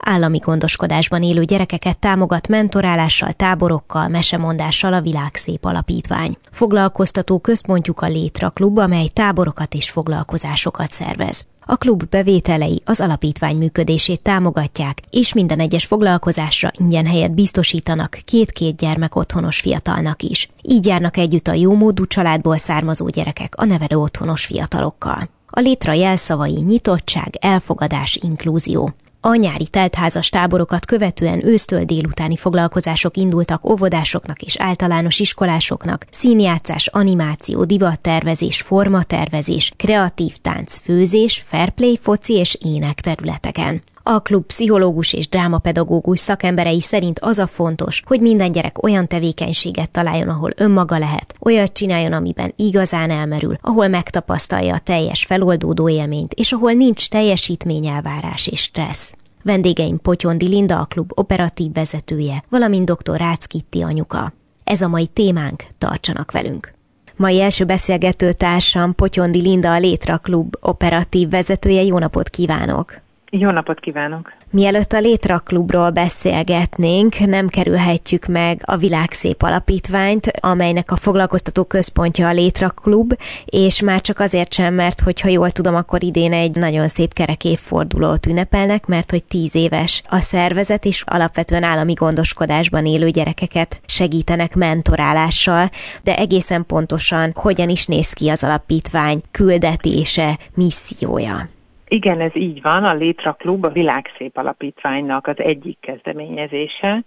Állami 0.00 0.38
gondoskodásban 0.38 1.22
élő 1.22 1.44
gyerekeket 1.44 1.98
támogat 1.98 2.48
mentorálással, 2.48 3.32
táborokkal, 3.32 4.08
mesemondással 4.08 4.92
a 4.92 5.00
Világszép 5.00 5.64
Alapítvány. 5.64 6.36
Foglalkoztató 6.50 7.38
központjuk 7.38 8.00
a 8.00 8.06
Létra 8.06 8.50
Klub, 8.50 8.78
amely 8.78 9.06
táborokat 9.06 9.74
és 9.74 9.90
foglalkozásokat 9.90 10.90
szervez. 10.90 11.46
A 11.60 11.76
klub 11.76 12.04
bevételei 12.08 12.82
az 12.84 13.00
alapítvány 13.00 13.56
működését 13.56 14.22
támogatják, 14.22 15.00
és 15.10 15.32
minden 15.32 15.58
egyes 15.58 15.84
foglalkozásra 15.84 16.70
ingyen 16.78 17.06
helyet 17.06 17.34
biztosítanak 17.34 18.18
két-két 18.24 18.76
gyermek 18.76 19.16
otthonos 19.16 19.60
fiatalnak 19.60 20.22
is. 20.22 20.50
Így 20.62 20.86
járnak 20.86 21.16
együtt 21.16 21.48
a 21.48 21.52
jómódú 21.52 22.06
családból 22.06 22.56
származó 22.56 23.08
gyerekek 23.08 23.52
a 23.56 23.64
nevelő 23.64 23.96
otthonos 23.96 24.44
fiatalokkal. 24.44 25.28
A 25.52 25.60
létra 25.60 25.92
jelszavai 25.92 26.60
nyitottság, 26.66 27.36
elfogadás, 27.40 28.18
inklúzió. 28.22 28.94
A 29.22 29.34
nyári 29.34 29.66
teltházas 29.66 30.28
táborokat 30.28 30.86
követően 30.86 31.46
ősztől 31.46 31.84
délutáni 31.84 32.36
foglalkozások 32.36 33.16
indultak 33.16 33.70
óvodásoknak 33.70 34.42
és 34.42 34.56
általános 34.58 35.20
iskolásoknak, 35.20 36.06
színjátszás, 36.10 36.86
animáció, 36.86 37.64
divattervezés, 37.64 38.60
formatervezés, 38.60 39.72
kreatív 39.76 40.36
tánc, 40.36 40.78
főzés, 40.78 41.42
fairplay, 41.46 41.98
foci 42.02 42.34
és 42.34 42.58
ének 42.60 43.00
területeken. 43.00 43.82
A 44.12 44.20
klub 44.20 44.46
pszichológus 44.46 45.12
és 45.12 45.28
drámapedagógus 45.28 46.18
szakemberei 46.18 46.80
szerint 46.80 47.18
az 47.18 47.38
a 47.38 47.46
fontos, 47.46 48.02
hogy 48.06 48.20
minden 48.20 48.52
gyerek 48.52 48.82
olyan 48.82 49.08
tevékenységet 49.08 49.90
találjon, 49.90 50.28
ahol 50.28 50.50
önmaga 50.56 50.98
lehet, 50.98 51.34
olyat 51.40 51.72
csináljon, 51.72 52.12
amiben 52.12 52.52
igazán 52.56 53.10
elmerül, 53.10 53.56
ahol 53.60 53.88
megtapasztalja 53.88 54.74
a 54.74 54.78
teljes 54.78 55.24
feloldódó 55.24 55.88
élményt, 55.88 56.32
és 56.34 56.52
ahol 56.52 56.72
nincs 56.72 57.08
teljesítményelvárás 57.08 58.46
és 58.46 58.60
stressz. 58.60 59.14
Vendégeim 59.42 60.00
Potyondi 60.00 60.48
Linda, 60.48 60.80
a 60.80 60.84
klub 60.84 61.12
operatív 61.14 61.72
vezetője, 61.72 62.44
valamint 62.48 62.90
dr. 62.92 63.16
Rácz 63.16 63.44
Kitti 63.44 63.82
anyuka. 63.82 64.32
Ez 64.64 64.80
a 64.80 64.88
mai 64.88 65.06
témánk, 65.06 65.64
tartsanak 65.78 66.30
velünk! 66.30 66.72
Mai 67.16 67.40
első 67.40 67.64
beszélgető 67.64 68.32
társam 68.32 68.94
Potyondi 68.94 69.40
Linda, 69.40 69.72
a 69.72 69.78
Létra 69.78 70.18
Klub 70.18 70.56
operatív 70.60 71.28
vezetője. 71.28 71.82
Jó 71.82 71.98
napot 71.98 72.28
kívánok! 72.28 73.08
Jó 73.32 73.50
napot 73.50 73.80
kívánok! 73.80 74.32
Mielőtt 74.50 74.92
a 74.92 74.98
Létra 74.98 75.38
Klubról 75.38 75.90
beszélgetnénk, 75.90 77.18
nem 77.18 77.48
kerülhetjük 77.48 78.26
meg 78.26 78.60
a 78.64 78.76
Világszép 78.76 79.42
Alapítványt, 79.42 80.26
amelynek 80.40 80.90
a 80.90 80.96
foglalkoztató 80.96 81.64
központja 81.64 82.28
a 82.28 82.32
Létra 82.32 82.70
Klub, 82.70 83.18
és 83.44 83.82
már 83.82 84.00
csak 84.00 84.18
azért 84.18 84.52
sem, 84.52 84.74
mert 84.74 85.00
hogyha 85.00 85.28
jól 85.28 85.50
tudom, 85.50 85.74
akkor 85.74 86.02
idén 86.02 86.32
egy 86.32 86.56
nagyon 86.56 86.88
szép 86.88 87.12
kerek 87.12 87.44
évfordulót 87.44 88.26
ünnepelnek, 88.26 88.86
mert 88.86 89.10
hogy 89.10 89.24
tíz 89.24 89.54
éves 89.54 90.02
a 90.08 90.20
szervezet, 90.20 90.84
és 90.84 91.02
alapvetően 91.06 91.62
állami 91.62 91.92
gondoskodásban 91.92 92.86
élő 92.86 93.10
gyerekeket 93.10 93.80
segítenek 93.86 94.54
mentorálással, 94.54 95.70
de 96.02 96.16
egészen 96.16 96.66
pontosan 96.66 97.32
hogyan 97.34 97.68
is 97.68 97.86
néz 97.86 98.12
ki 98.12 98.28
az 98.28 98.44
alapítvány 98.44 99.22
küldetése, 99.30 100.38
missziója. 100.54 101.48
Igen, 101.92 102.20
ez 102.20 102.36
így 102.36 102.62
van. 102.62 102.84
A 102.84 102.94
Létra 102.94 103.32
Klub 103.32 103.64
a 103.64 103.68
Világszép 103.68 104.36
Alapítványnak 104.36 105.26
az 105.26 105.38
egyik 105.38 105.78
kezdeményezése, 105.80 107.04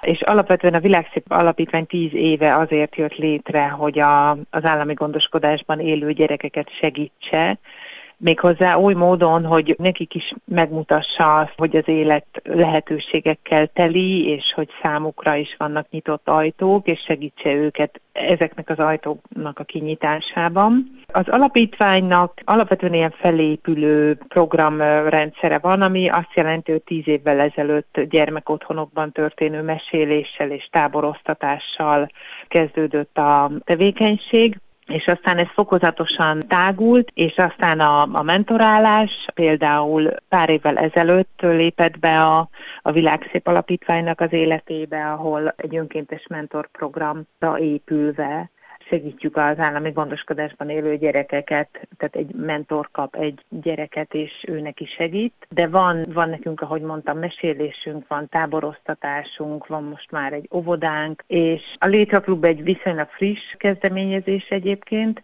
és 0.00 0.20
alapvetően 0.20 0.74
a 0.74 0.80
Világszép 0.80 1.24
Alapítvány 1.28 1.86
tíz 1.86 2.14
éve 2.14 2.56
azért 2.56 2.96
jött 2.96 3.16
létre, 3.16 3.68
hogy 3.68 3.98
a, 3.98 4.30
az 4.30 4.64
állami 4.64 4.94
gondoskodásban 4.94 5.80
élő 5.80 6.12
gyerekeket 6.12 6.70
segítse, 6.80 7.58
méghozzá 8.22 8.76
oly 8.76 8.94
módon, 8.94 9.44
hogy 9.44 9.74
nekik 9.78 10.14
is 10.14 10.32
megmutassa 10.44 11.38
azt, 11.38 11.54
hogy 11.56 11.76
az 11.76 11.88
élet 11.88 12.26
lehetőségekkel 12.42 13.66
teli, 13.66 14.28
és 14.28 14.52
hogy 14.54 14.68
számukra 14.82 15.34
is 15.34 15.54
vannak 15.58 15.90
nyitott 15.90 16.28
ajtók, 16.28 16.86
és 16.86 17.00
segítse 17.00 17.54
őket 17.54 18.00
ezeknek 18.12 18.68
az 18.70 18.78
ajtóknak 18.78 19.58
a 19.58 19.64
kinyitásában. 19.64 21.00
Az 21.06 21.28
alapítványnak 21.28 22.40
alapvetően 22.44 22.94
ilyen 22.94 23.14
felépülő 23.18 24.18
programrendszere 24.28 25.58
van, 25.58 25.82
ami 25.82 26.08
azt 26.08 26.34
jelenti, 26.34 26.70
hogy 26.70 26.82
tíz 26.82 27.08
évvel 27.08 27.40
ezelőtt 27.40 28.00
gyermekotthonokban 28.00 29.12
történő 29.12 29.62
meséléssel 29.62 30.50
és 30.50 30.68
táborosztatással 30.70 32.10
kezdődött 32.48 33.18
a 33.18 33.50
tevékenység 33.64 34.60
és 34.92 35.06
aztán 35.06 35.38
ez 35.38 35.48
fokozatosan 35.54 36.40
tágult, 36.48 37.10
és 37.14 37.36
aztán 37.36 37.80
a, 37.80 38.02
a 38.12 38.22
mentorálás 38.22 39.26
például 39.34 40.10
pár 40.28 40.50
évvel 40.50 40.78
ezelőtt 40.78 41.40
lépett 41.40 41.98
be 41.98 42.20
a, 42.20 42.48
a 42.82 42.92
Világszép 42.92 43.46
Alapítványnak 43.46 44.20
az 44.20 44.32
életébe, 44.32 45.10
ahol 45.12 45.54
egy 45.56 45.76
önkéntes 45.76 46.26
mentorprogramra 46.28 47.58
épülve 47.58 48.50
segítjük 48.88 49.36
az 49.36 49.58
állami 49.58 49.90
gondoskodásban 49.90 50.70
élő 50.70 50.96
gyerekeket, 50.96 51.68
tehát 51.96 52.16
egy 52.16 52.34
mentor 52.34 52.88
kap 52.90 53.16
egy 53.16 53.44
gyereket, 53.48 54.14
és 54.14 54.44
ő 54.46 54.60
neki 54.60 54.86
segít. 54.96 55.46
De 55.48 55.66
van, 55.66 56.04
van 56.12 56.28
nekünk, 56.28 56.60
ahogy 56.60 56.80
mondtam, 56.80 57.18
mesélésünk, 57.18 58.08
van 58.08 58.28
táboroztatásunk, 58.28 59.66
van 59.66 59.84
most 59.84 60.10
már 60.10 60.32
egy 60.32 60.48
óvodánk, 60.52 61.24
és 61.26 61.62
a 61.78 61.86
Létra 61.86 62.20
Klub 62.20 62.44
egy 62.44 62.62
viszonylag 62.62 63.08
friss 63.08 63.54
kezdeményezés 63.56 64.48
egyébként, 64.48 65.22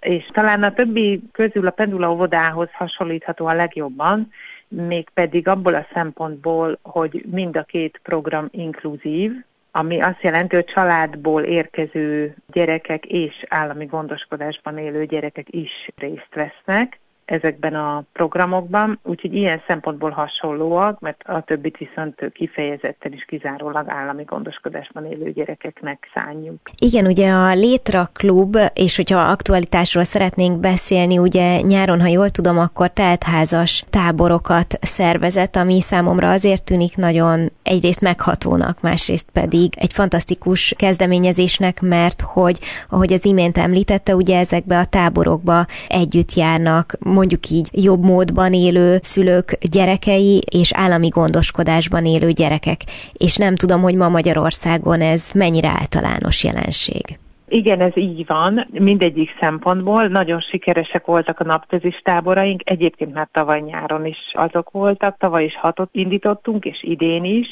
és 0.00 0.26
talán 0.32 0.62
a 0.62 0.72
többi 0.72 1.22
közül 1.32 1.66
a 1.66 1.70
Pendula 1.70 2.12
óvodához 2.12 2.68
hasonlítható 2.72 3.46
a 3.46 3.54
legjobban, 3.54 4.30
mégpedig 4.68 5.48
abból 5.48 5.74
a 5.74 5.86
szempontból, 5.92 6.78
hogy 6.82 7.24
mind 7.30 7.56
a 7.56 7.62
két 7.62 8.00
program 8.02 8.48
inkluzív, 8.50 9.32
ami 9.78 10.00
azt 10.00 10.22
jelenti, 10.22 10.54
hogy 10.54 10.64
családból 10.64 11.42
érkező 11.42 12.36
gyerekek 12.52 13.04
és 13.04 13.44
állami 13.48 13.84
gondoskodásban 13.84 14.78
élő 14.78 15.04
gyerekek 15.06 15.46
is 15.50 15.88
részt 15.96 16.34
vesznek 16.34 17.00
ezekben 17.26 17.74
a 17.74 18.04
programokban, 18.12 18.98
úgyhogy 19.02 19.34
ilyen 19.34 19.62
szempontból 19.66 20.10
hasonlóak, 20.10 21.00
mert 21.00 21.22
a 21.24 21.40
többit 21.40 21.76
viszont 21.76 22.32
kifejezetten 22.32 23.12
is 23.12 23.24
kizárólag 23.24 23.88
állami 23.88 24.22
gondoskodásban 24.22 25.06
élő 25.06 25.32
gyerekeknek 25.32 26.08
szánjuk. 26.14 26.58
Igen, 26.78 27.06
ugye 27.06 27.30
a 27.30 27.54
Létra 27.54 28.08
Klub, 28.12 28.56
és 28.74 28.96
hogyha 28.96 29.18
aktualitásról 29.18 30.04
szeretnénk 30.04 30.60
beszélni, 30.60 31.18
ugye 31.18 31.60
nyáron, 31.60 32.00
ha 32.00 32.06
jól 32.06 32.30
tudom, 32.30 32.58
akkor 32.58 32.88
teltházas 32.88 33.84
táborokat 33.90 34.78
szervezett, 34.80 35.56
ami 35.56 35.80
számomra 35.80 36.30
azért 36.30 36.64
tűnik 36.64 36.96
nagyon 36.96 37.52
egyrészt 37.62 38.00
meghatónak, 38.00 38.80
másrészt 38.80 39.30
pedig 39.32 39.72
egy 39.76 39.92
fantasztikus 39.92 40.74
kezdeményezésnek, 40.76 41.80
mert 41.80 42.20
hogy, 42.20 42.58
ahogy 42.88 43.12
az 43.12 43.24
imént 43.24 43.58
említette, 43.58 44.14
ugye 44.14 44.38
ezekbe 44.38 44.78
a 44.78 44.84
táborokba 44.84 45.66
együtt 45.88 46.34
járnak 46.34 46.96
mondjuk 47.16 47.50
így 47.50 47.68
jobb 47.72 48.02
módban 48.04 48.52
élő 48.52 48.98
szülők 49.00 49.58
gyerekei 49.70 50.42
és 50.50 50.72
állami 50.74 51.08
gondoskodásban 51.08 52.04
élő 52.04 52.30
gyerekek. 52.30 52.80
És 53.12 53.36
nem 53.36 53.54
tudom, 53.56 53.80
hogy 53.80 53.94
ma 53.94 54.08
Magyarországon 54.08 55.00
ez 55.00 55.30
mennyire 55.34 55.68
általános 55.68 56.44
jelenség. 56.44 57.18
Igen, 57.48 57.80
ez 57.80 57.96
így 57.96 58.26
van, 58.26 58.66
mindegyik 58.70 59.30
szempontból. 59.40 60.06
Nagyon 60.06 60.40
sikeresek 60.40 61.04
voltak 61.06 61.40
a 61.40 61.44
napközis 61.44 62.00
táboraink, 62.04 62.70
egyébként 62.70 63.14
már 63.14 63.28
tavaly 63.32 63.60
nyáron 63.60 64.06
is 64.06 64.18
azok 64.32 64.70
voltak, 64.70 65.16
tavaly 65.18 65.44
is 65.44 65.56
hatot 65.56 65.88
indítottunk, 65.92 66.64
és 66.64 66.82
idén 66.82 67.24
is, 67.24 67.46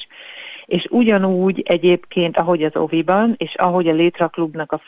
és 0.65 0.87
ugyanúgy 0.91 1.63
egyébként, 1.65 2.37
ahogy 2.37 2.63
az 2.63 2.77
Oviban, 2.77 3.35
és 3.37 3.55
ahogy 3.55 3.89
a 3.89 3.93
Létra 3.93 4.29
Klubnak 4.29 4.73
a 4.73 4.81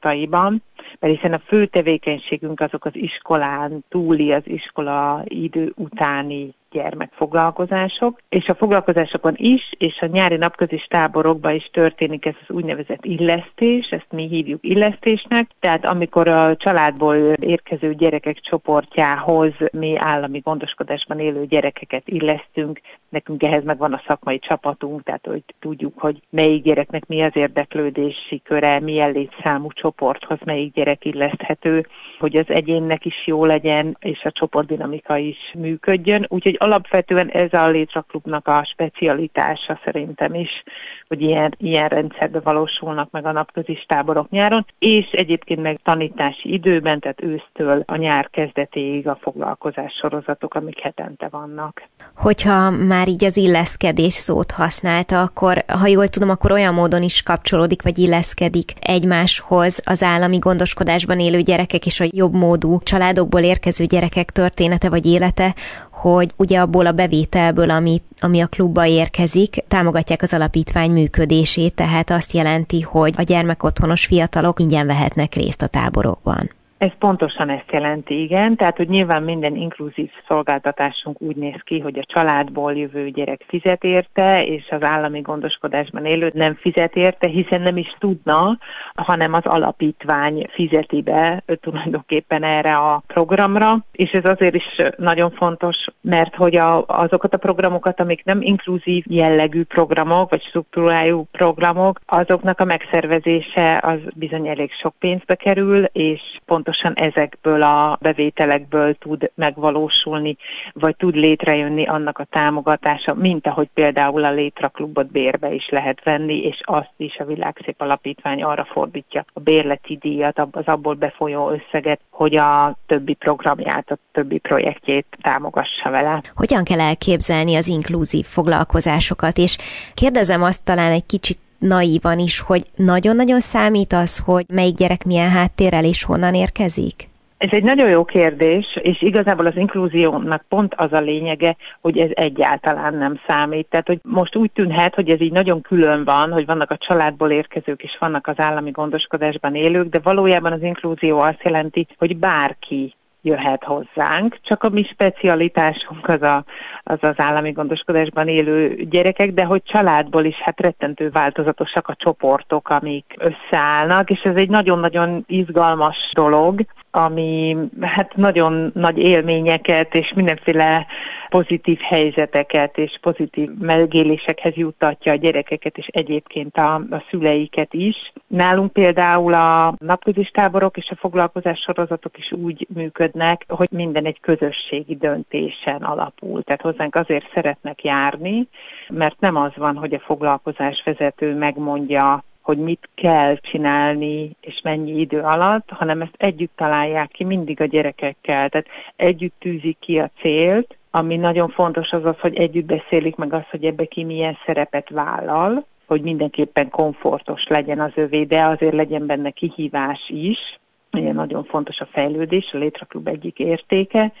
foglalkozataiban, 0.00 0.62
mert 0.98 1.14
hiszen 1.14 1.32
a 1.32 1.42
fő 1.46 1.66
tevékenységünk 1.66 2.60
azok 2.60 2.84
az 2.84 2.94
iskolán 2.94 3.84
túli, 3.88 4.32
az 4.32 4.42
iskola 4.44 5.22
idő 5.24 5.72
utáni 5.76 6.54
gyermekfoglalkozások, 6.70 8.20
és 8.28 8.48
a 8.48 8.54
foglalkozásokon 8.54 9.34
is, 9.36 9.72
és 9.78 9.98
a 10.00 10.06
nyári 10.06 10.36
napközis 10.36 10.84
táborokban 10.84 11.54
is 11.54 11.70
történik 11.72 12.26
ez 12.26 12.34
az 12.40 12.54
úgynevezett 12.54 13.04
illesztés, 13.04 13.88
ezt 13.88 14.06
mi 14.10 14.26
hívjuk 14.28 14.64
illesztésnek, 14.64 15.50
tehát 15.60 15.86
amikor 15.86 16.28
a 16.28 16.56
családból 16.56 17.16
érkező 17.32 17.94
gyerekek 17.94 18.40
csoportjához 18.40 19.52
mi 19.72 19.96
állami 19.96 20.38
gondoskodásban 20.38 21.18
élő 21.18 21.46
gyerekeket 21.46 22.08
illesztünk, 22.08 22.80
nekünk 23.08 23.42
ehhez 23.42 23.64
meg 23.64 23.78
van 23.78 23.92
a 23.92 24.02
szakmai 24.06 24.38
csapatunk, 24.38 25.02
tehát 25.02 25.26
hogy 25.26 25.42
tudjuk, 25.60 25.98
hogy 25.98 26.20
melyik 26.30 26.62
gyereknek 26.62 27.06
mi 27.06 27.22
az 27.22 27.36
érdeklődési 27.36 28.42
köre, 28.44 28.80
milyen 28.80 29.12
létszámú 29.12 29.72
csoporthoz 29.72 30.38
melyik 30.44 30.72
gyerek 30.74 31.04
illeszthető, 31.04 31.86
hogy 32.18 32.36
az 32.36 32.48
egyénnek 32.48 33.04
is 33.04 33.26
jó 33.26 33.44
legyen, 33.44 33.96
és 34.00 34.24
a 34.24 34.30
csoportdinamika 34.30 35.16
is 35.16 35.54
működjön. 35.58 36.26
Úgyhogy 36.28 36.56
alapvetően 36.60 37.28
ez 37.28 37.52
a 37.52 37.68
létraklubnak 37.68 38.48
a 38.48 38.64
specialitása 38.64 39.80
szerintem 39.84 40.34
is, 40.34 40.62
hogy 41.08 41.20
ilyen, 41.20 41.54
ilyen 41.58 41.88
rendszerbe 41.88 42.40
valósulnak 42.40 43.10
meg 43.10 43.26
a 43.26 43.32
napközis 43.32 43.84
táborok 43.88 44.30
nyáron, 44.30 44.66
és 44.78 45.06
egyébként 45.10 45.62
meg 45.62 45.80
tanítási 45.84 46.52
időben, 46.52 47.00
tehát 47.00 47.22
ősztől 47.22 47.82
a 47.86 47.96
nyár 47.96 48.30
kezdetéig 48.30 49.08
a 49.08 49.18
foglalkozás 49.20 49.92
sorozatok, 49.92 50.54
amik 50.54 50.80
hetente 50.80 51.28
vannak. 51.28 51.82
Hogyha 52.16 52.70
már 52.70 53.08
így 53.08 53.24
az 53.24 53.36
illeszkedés 53.36 54.12
szót 54.12 54.50
használta, 54.50 55.20
akkor 55.20 55.64
ha 55.66 55.86
jól 55.86 56.08
tudom, 56.08 56.30
akkor 56.30 56.52
olyan 56.52 56.74
módon 56.74 57.02
is 57.02 57.22
kapcsolódik, 57.22 57.82
vagy 57.82 57.98
illeszkedik 57.98 58.72
egymáshoz 58.80 59.82
az 59.84 60.02
állami 60.02 60.38
gondoskodásban 60.38 61.20
élő 61.20 61.40
gyerekek 61.40 61.86
és 61.86 62.00
a 62.00 62.08
jobb 62.10 62.34
módú 62.34 62.80
családokból 62.82 63.40
érkező 63.40 63.84
gyerekek 63.84 64.30
története 64.30 64.88
vagy 64.88 65.06
élete, 65.06 65.54
hogy 66.00 66.30
ugye 66.36 66.58
abból 66.58 66.86
a 66.86 66.92
bevételből, 66.92 67.70
ami, 67.70 68.02
ami 68.20 68.40
a 68.40 68.46
klubba 68.46 68.86
érkezik, 68.86 69.64
támogatják 69.68 70.22
az 70.22 70.34
alapítvány 70.34 70.90
működését, 70.90 71.74
tehát 71.74 72.10
azt 72.10 72.32
jelenti, 72.32 72.80
hogy 72.80 73.14
a 73.16 73.22
gyermekotthonos 73.22 74.06
fiatalok 74.06 74.60
ingyen 74.60 74.86
vehetnek 74.86 75.34
részt 75.34 75.62
a 75.62 75.66
táborokban. 75.66 76.50
Ez 76.80 76.90
pontosan 76.98 77.48
ezt 77.48 77.72
jelenti, 77.72 78.22
igen. 78.22 78.56
Tehát, 78.56 78.76
hogy 78.76 78.88
nyilván 78.88 79.22
minden 79.22 79.56
inkluzív 79.56 80.10
szolgáltatásunk 80.28 81.20
úgy 81.20 81.36
néz 81.36 81.60
ki, 81.64 81.78
hogy 81.78 81.98
a 81.98 82.04
családból 82.04 82.76
jövő 82.76 83.10
gyerek 83.10 83.44
fizet 83.48 83.84
érte, 83.84 84.44
és 84.44 84.68
az 84.70 84.82
állami 84.82 85.20
gondoskodásban 85.20 86.04
élő 86.04 86.30
nem 86.34 86.54
fizet 86.54 86.96
érte, 86.96 87.28
hiszen 87.28 87.60
nem 87.60 87.76
is 87.76 87.96
tudna, 87.98 88.58
hanem 88.94 89.34
az 89.34 89.44
alapítvány 89.44 90.46
fizeti 90.50 91.02
be 91.02 91.42
tulajdonképpen 91.60 92.42
erre 92.42 92.76
a 92.76 93.02
programra. 93.06 93.84
És 93.92 94.10
ez 94.10 94.24
azért 94.24 94.54
is 94.54 94.82
nagyon 94.96 95.30
fontos, 95.30 95.76
mert 96.00 96.34
hogy 96.34 96.56
a, 96.56 96.84
azokat 96.86 97.34
a 97.34 97.38
programokat, 97.38 98.00
amik 98.00 98.24
nem 98.24 98.42
inkluzív 98.42 99.04
jellegű 99.08 99.62
programok, 99.62 100.30
vagy 100.30 100.42
struktúrájú 100.42 101.26
programok, 101.30 102.00
azoknak 102.06 102.60
a 102.60 102.64
megszervezése 102.64 103.80
az 103.82 103.98
bizony 104.14 104.48
elég 104.48 104.72
sok 104.72 104.94
pénzbe 104.98 105.34
kerül, 105.34 105.84
és 105.84 106.20
pont 106.44 106.68
pontosan 106.70 106.94
ezekből 106.94 107.62
a 107.62 107.98
bevételekből 108.00 108.94
tud 108.94 109.30
megvalósulni, 109.34 110.36
vagy 110.72 110.96
tud 110.96 111.14
létrejönni 111.14 111.86
annak 111.86 112.18
a 112.18 112.24
támogatása, 112.24 113.14
mint 113.14 113.46
ahogy 113.46 113.68
például 113.74 114.24
a 114.24 114.30
Létraklubot 114.30 115.10
bérbe 115.10 115.52
is 115.52 115.68
lehet 115.68 116.04
venni, 116.04 116.44
és 116.44 116.60
azt 116.64 116.92
is 116.96 117.16
a 117.16 117.24
Világszép 117.24 117.80
Alapítvány 117.80 118.42
arra 118.42 118.64
fordítja 118.64 119.24
a 119.32 119.40
bérleti 119.40 119.96
díjat, 120.00 120.46
az 120.50 120.66
abból 120.66 120.94
befolyó 120.94 121.50
összeget, 121.50 122.00
hogy 122.10 122.36
a 122.36 122.76
többi 122.86 123.14
programját, 123.14 123.90
a 123.90 123.98
többi 124.12 124.38
projektjét 124.38 125.06
támogassa 125.22 125.90
vele. 125.90 126.22
Hogyan 126.34 126.64
kell 126.64 126.80
elképzelni 126.80 127.56
az 127.56 127.68
inkluzív 127.68 128.24
foglalkozásokat, 128.24 129.36
és 129.36 129.58
kérdezem 129.94 130.42
azt 130.42 130.64
talán 130.64 130.92
egy 130.92 131.06
kicsit 131.06 131.38
naívan 131.60 132.18
is, 132.18 132.40
hogy 132.40 132.62
nagyon-nagyon 132.76 133.40
számít 133.40 133.92
az, 133.92 134.18
hogy 134.18 134.44
melyik 134.48 134.74
gyerek 134.74 135.04
milyen 135.04 135.30
háttérrel 135.30 135.84
és 135.84 136.04
honnan 136.04 136.34
érkezik? 136.34 137.08
Ez 137.40 137.48
egy 137.52 137.62
nagyon 137.62 137.88
jó 137.88 138.04
kérdés, 138.04 138.78
és 138.82 139.02
igazából 139.02 139.46
az 139.46 139.56
inkluziónak 139.56 140.44
pont 140.48 140.74
az 140.76 140.92
a 140.92 141.00
lényege, 141.00 141.56
hogy 141.80 141.98
ez 141.98 142.10
egyáltalán 142.14 142.94
nem 142.94 143.20
számít. 143.26 143.66
Tehát, 143.70 143.86
hogy 143.86 143.98
most 144.02 144.36
úgy 144.36 144.50
tűnhet, 144.50 144.94
hogy 144.94 145.08
ez 145.08 145.20
így 145.20 145.32
nagyon 145.32 145.60
külön 145.60 146.04
van, 146.04 146.32
hogy 146.32 146.46
vannak 146.46 146.70
a 146.70 146.76
családból 146.76 147.30
érkezők 147.30 147.82
és 147.82 147.96
vannak 147.98 148.26
az 148.26 148.38
állami 148.38 148.70
gondoskodásban 148.70 149.54
élők, 149.54 149.88
de 149.88 149.98
valójában 150.02 150.52
az 150.52 150.62
inkluzió 150.62 151.18
azt 151.18 151.42
jelenti, 151.42 151.86
hogy 151.98 152.16
bárki 152.16 152.94
jöhet 153.22 153.64
hozzánk, 153.64 154.38
csak 154.42 154.62
a 154.64 154.68
mi 154.68 154.82
specialitásunk 154.82 156.08
az, 156.08 156.22
a, 156.22 156.44
az 156.82 156.98
az 157.00 157.14
állami 157.16 157.50
gondoskodásban 157.52 158.28
élő 158.28 158.74
gyerekek, 158.90 159.32
de 159.32 159.44
hogy 159.44 159.62
családból 159.62 160.24
is 160.24 160.36
hát 160.36 160.60
rettentő 160.60 161.10
változatosak 161.10 161.88
a 161.88 161.94
csoportok, 161.94 162.68
amik 162.68 163.16
összeállnak, 163.18 164.10
és 164.10 164.20
ez 164.20 164.36
egy 164.36 164.48
nagyon-nagyon 164.48 165.24
izgalmas 165.26 166.10
dolog, 166.12 166.64
ami 166.90 167.56
hát 167.80 168.16
nagyon 168.16 168.70
nagy 168.74 168.98
élményeket 168.98 169.94
és 169.94 170.12
mindenféle 170.14 170.86
pozitív 171.28 171.78
helyzeteket 171.78 172.78
és 172.78 172.98
pozitív 173.00 173.50
megélésekhez 173.58 174.54
juttatja 174.54 175.12
a 175.12 175.16
gyerekeket 175.16 175.78
és 175.78 175.86
egyébként 175.86 176.56
a, 176.56 176.74
a 176.74 177.04
szüleiket 177.10 177.74
is. 177.74 178.12
Nálunk 178.26 178.72
például 178.72 179.34
a 179.34 179.74
napközis 179.78 180.28
táborok 180.28 180.76
és 180.76 180.90
a 180.90 180.96
foglalkozás 180.96 181.60
sorozatok 181.60 182.18
is 182.18 182.32
úgy 182.32 182.66
működnek, 182.74 183.44
hogy 183.48 183.68
minden 183.70 184.04
egy 184.04 184.20
közösségi 184.20 184.96
döntésen 184.96 185.82
alapul. 185.82 186.42
Tehát 186.42 186.60
hozzánk 186.62 186.94
azért 186.94 187.30
szeretnek 187.34 187.84
járni, 187.84 188.48
mert 188.88 189.20
nem 189.20 189.36
az 189.36 189.52
van, 189.56 189.76
hogy 189.76 189.94
a 189.94 190.00
foglalkozás 190.00 190.82
vezető 190.84 191.34
megmondja 191.34 192.24
hogy 192.42 192.58
mit 192.58 192.88
kell 192.94 193.36
csinálni, 193.36 194.36
és 194.40 194.60
mennyi 194.62 195.00
idő 195.00 195.20
alatt, 195.20 195.70
hanem 195.70 196.00
ezt 196.00 196.14
együtt 196.16 196.52
találják 196.56 197.08
ki 197.10 197.24
mindig 197.24 197.60
a 197.60 197.64
gyerekekkel. 197.64 198.48
Tehát 198.48 198.66
együtt 198.96 199.34
tűzik 199.38 199.76
ki 199.78 199.98
a 199.98 200.10
célt, 200.20 200.76
ami 200.90 201.16
nagyon 201.16 201.48
fontos 201.48 201.90
az 201.90 202.04
az, 202.04 202.18
hogy 202.18 202.36
együtt 202.36 202.64
beszélik 202.64 203.16
meg 203.16 203.32
azt, 203.32 203.50
hogy 203.50 203.64
ebbe 203.64 203.84
ki 203.84 204.04
milyen 204.04 204.38
szerepet 204.46 204.88
vállal, 204.88 205.66
hogy 205.86 206.02
mindenképpen 206.02 206.70
komfortos 206.70 207.46
legyen 207.46 207.80
az 207.80 207.92
övé, 207.94 208.24
de 208.24 208.44
azért 208.44 208.74
legyen 208.74 209.06
benne 209.06 209.30
kihívás 209.30 210.08
is. 210.08 210.58
Ugye 210.92 211.12
nagyon 211.12 211.44
fontos 211.44 211.80
a 211.80 211.88
fejlődés, 211.92 212.50
a 212.52 212.58
Létraklub 212.58 213.08
egyik 213.08 213.38
értéke, 213.38 214.12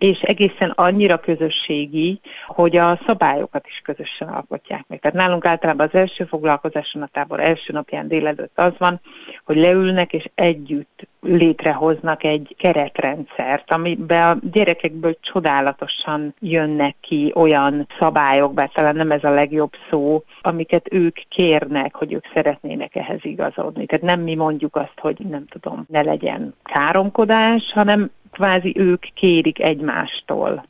és 0.00 0.20
egészen 0.20 0.70
annyira 0.74 1.18
közösségi, 1.18 2.20
hogy 2.46 2.76
a 2.76 3.00
szabályokat 3.06 3.66
is 3.66 3.80
közösen 3.84 4.28
alkotják 4.28 4.84
meg. 4.88 5.00
Tehát 5.00 5.16
nálunk 5.16 5.44
általában 5.44 5.86
az 5.92 5.98
első 5.98 6.24
foglalkozáson 6.24 7.02
a 7.02 7.08
tábor 7.12 7.40
első 7.40 7.72
napján 7.72 8.08
délelőtt 8.08 8.58
az 8.58 8.72
van, 8.78 9.00
hogy 9.44 9.56
leülnek 9.56 10.12
és 10.12 10.30
együtt 10.34 11.08
létrehoznak 11.20 12.24
egy 12.24 12.54
keretrendszert, 12.58 13.72
amiben 13.72 14.30
a 14.30 14.38
gyerekekből 14.52 15.18
csodálatosan 15.20 16.34
jönnek 16.38 16.96
ki 17.00 17.32
olyan 17.34 17.86
szabályok, 17.98 18.54
bár 18.54 18.70
talán 18.74 18.96
nem 18.96 19.10
ez 19.10 19.24
a 19.24 19.30
legjobb 19.30 19.72
szó, 19.90 20.22
amiket 20.40 20.92
ők 20.92 21.16
kérnek, 21.28 21.94
hogy 21.94 22.12
ők 22.12 22.24
szeretnének 22.34 22.96
ehhez 22.96 23.20
igazodni. 23.22 23.86
Tehát 23.86 24.04
nem 24.04 24.20
mi 24.20 24.34
mondjuk 24.34 24.76
azt, 24.76 24.98
hogy 25.00 25.16
nem 25.18 25.46
tudom, 25.46 25.84
ne 25.88 26.02
legyen 26.02 26.54
káromkodás, 26.62 27.72
hanem 27.72 28.10
kvázi 28.32 28.72
ők 28.76 29.04
kérik 29.14 29.62
egymástól. 29.62 30.68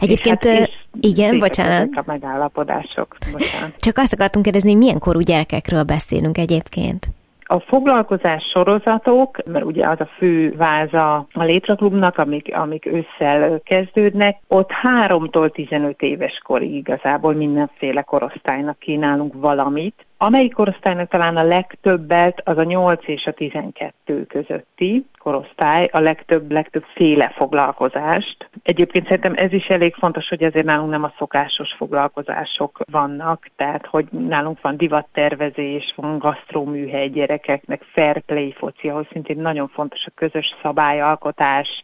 Egyébként, 0.00 0.44
hát, 0.44 0.70
igen, 1.00 1.38
bocsánat. 1.38 1.88
a 1.94 2.02
megállapodások. 2.06 3.16
Bocsánat. 3.32 3.76
Csak 3.76 3.98
azt 3.98 4.12
akartunk 4.12 4.44
kérdezni, 4.44 4.70
hogy 4.70 4.78
milyen 4.78 4.98
korú 4.98 5.20
gyerekekről 5.20 5.82
beszélünk 5.82 6.38
egyébként? 6.38 7.08
A 7.44 7.60
foglalkozás 7.60 8.44
sorozatok, 8.44 9.36
mert 9.44 9.64
ugye 9.64 9.88
az 9.88 10.00
a 10.00 10.08
fő 10.16 10.54
váza 10.56 11.26
a 11.32 11.42
Létraklubnak, 11.42 12.18
amik, 12.18 12.56
amik 12.56 12.86
ősszel 12.86 13.60
kezdődnek, 13.64 14.40
ott 14.48 14.70
3-tól 15.06 15.52
15 15.52 16.02
éves 16.02 16.40
korig 16.44 16.74
igazából 16.74 17.34
mindenféle 17.34 18.02
korosztálynak 18.02 18.78
kínálunk 18.78 19.32
valamit. 19.36 20.06
Amelyik 20.24 20.52
korosztálynak 20.52 21.08
talán 21.08 21.36
a 21.36 21.42
legtöbbet 21.42 22.40
az 22.44 22.58
a 22.58 22.62
8 22.62 23.08
és 23.08 23.26
a 23.26 23.32
12 23.32 24.26
közötti 24.26 25.06
korosztály, 25.18 25.88
a 25.92 25.98
legtöbb, 25.98 26.50
legtöbb 26.50 26.84
féle 26.94 27.32
foglalkozást. 27.36 28.50
Egyébként 28.62 29.06
szerintem 29.06 29.34
ez 29.36 29.52
is 29.52 29.66
elég 29.66 29.94
fontos, 29.94 30.28
hogy 30.28 30.42
azért 30.42 30.64
nálunk 30.66 30.90
nem 30.90 31.02
a 31.02 31.12
szokásos 31.18 31.72
foglalkozások 31.72 32.78
vannak, 32.90 33.46
tehát 33.56 33.86
hogy 33.86 34.06
nálunk 34.10 34.60
van 34.60 34.76
divattervezés, 34.76 35.92
van 35.96 36.18
gasztróműhely 36.18 37.08
gyerekeknek, 37.08 37.82
fair 37.92 38.20
play 38.20 38.52
foci, 38.52 38.88
ahol 38.88 39.06
szintén 39.10 39.38
nagyon 39.38 39.68
fontos 39.68 40.06
a 40.06 40.12
közös 40.14 40.54
szabályalkotás, 40.62 41.82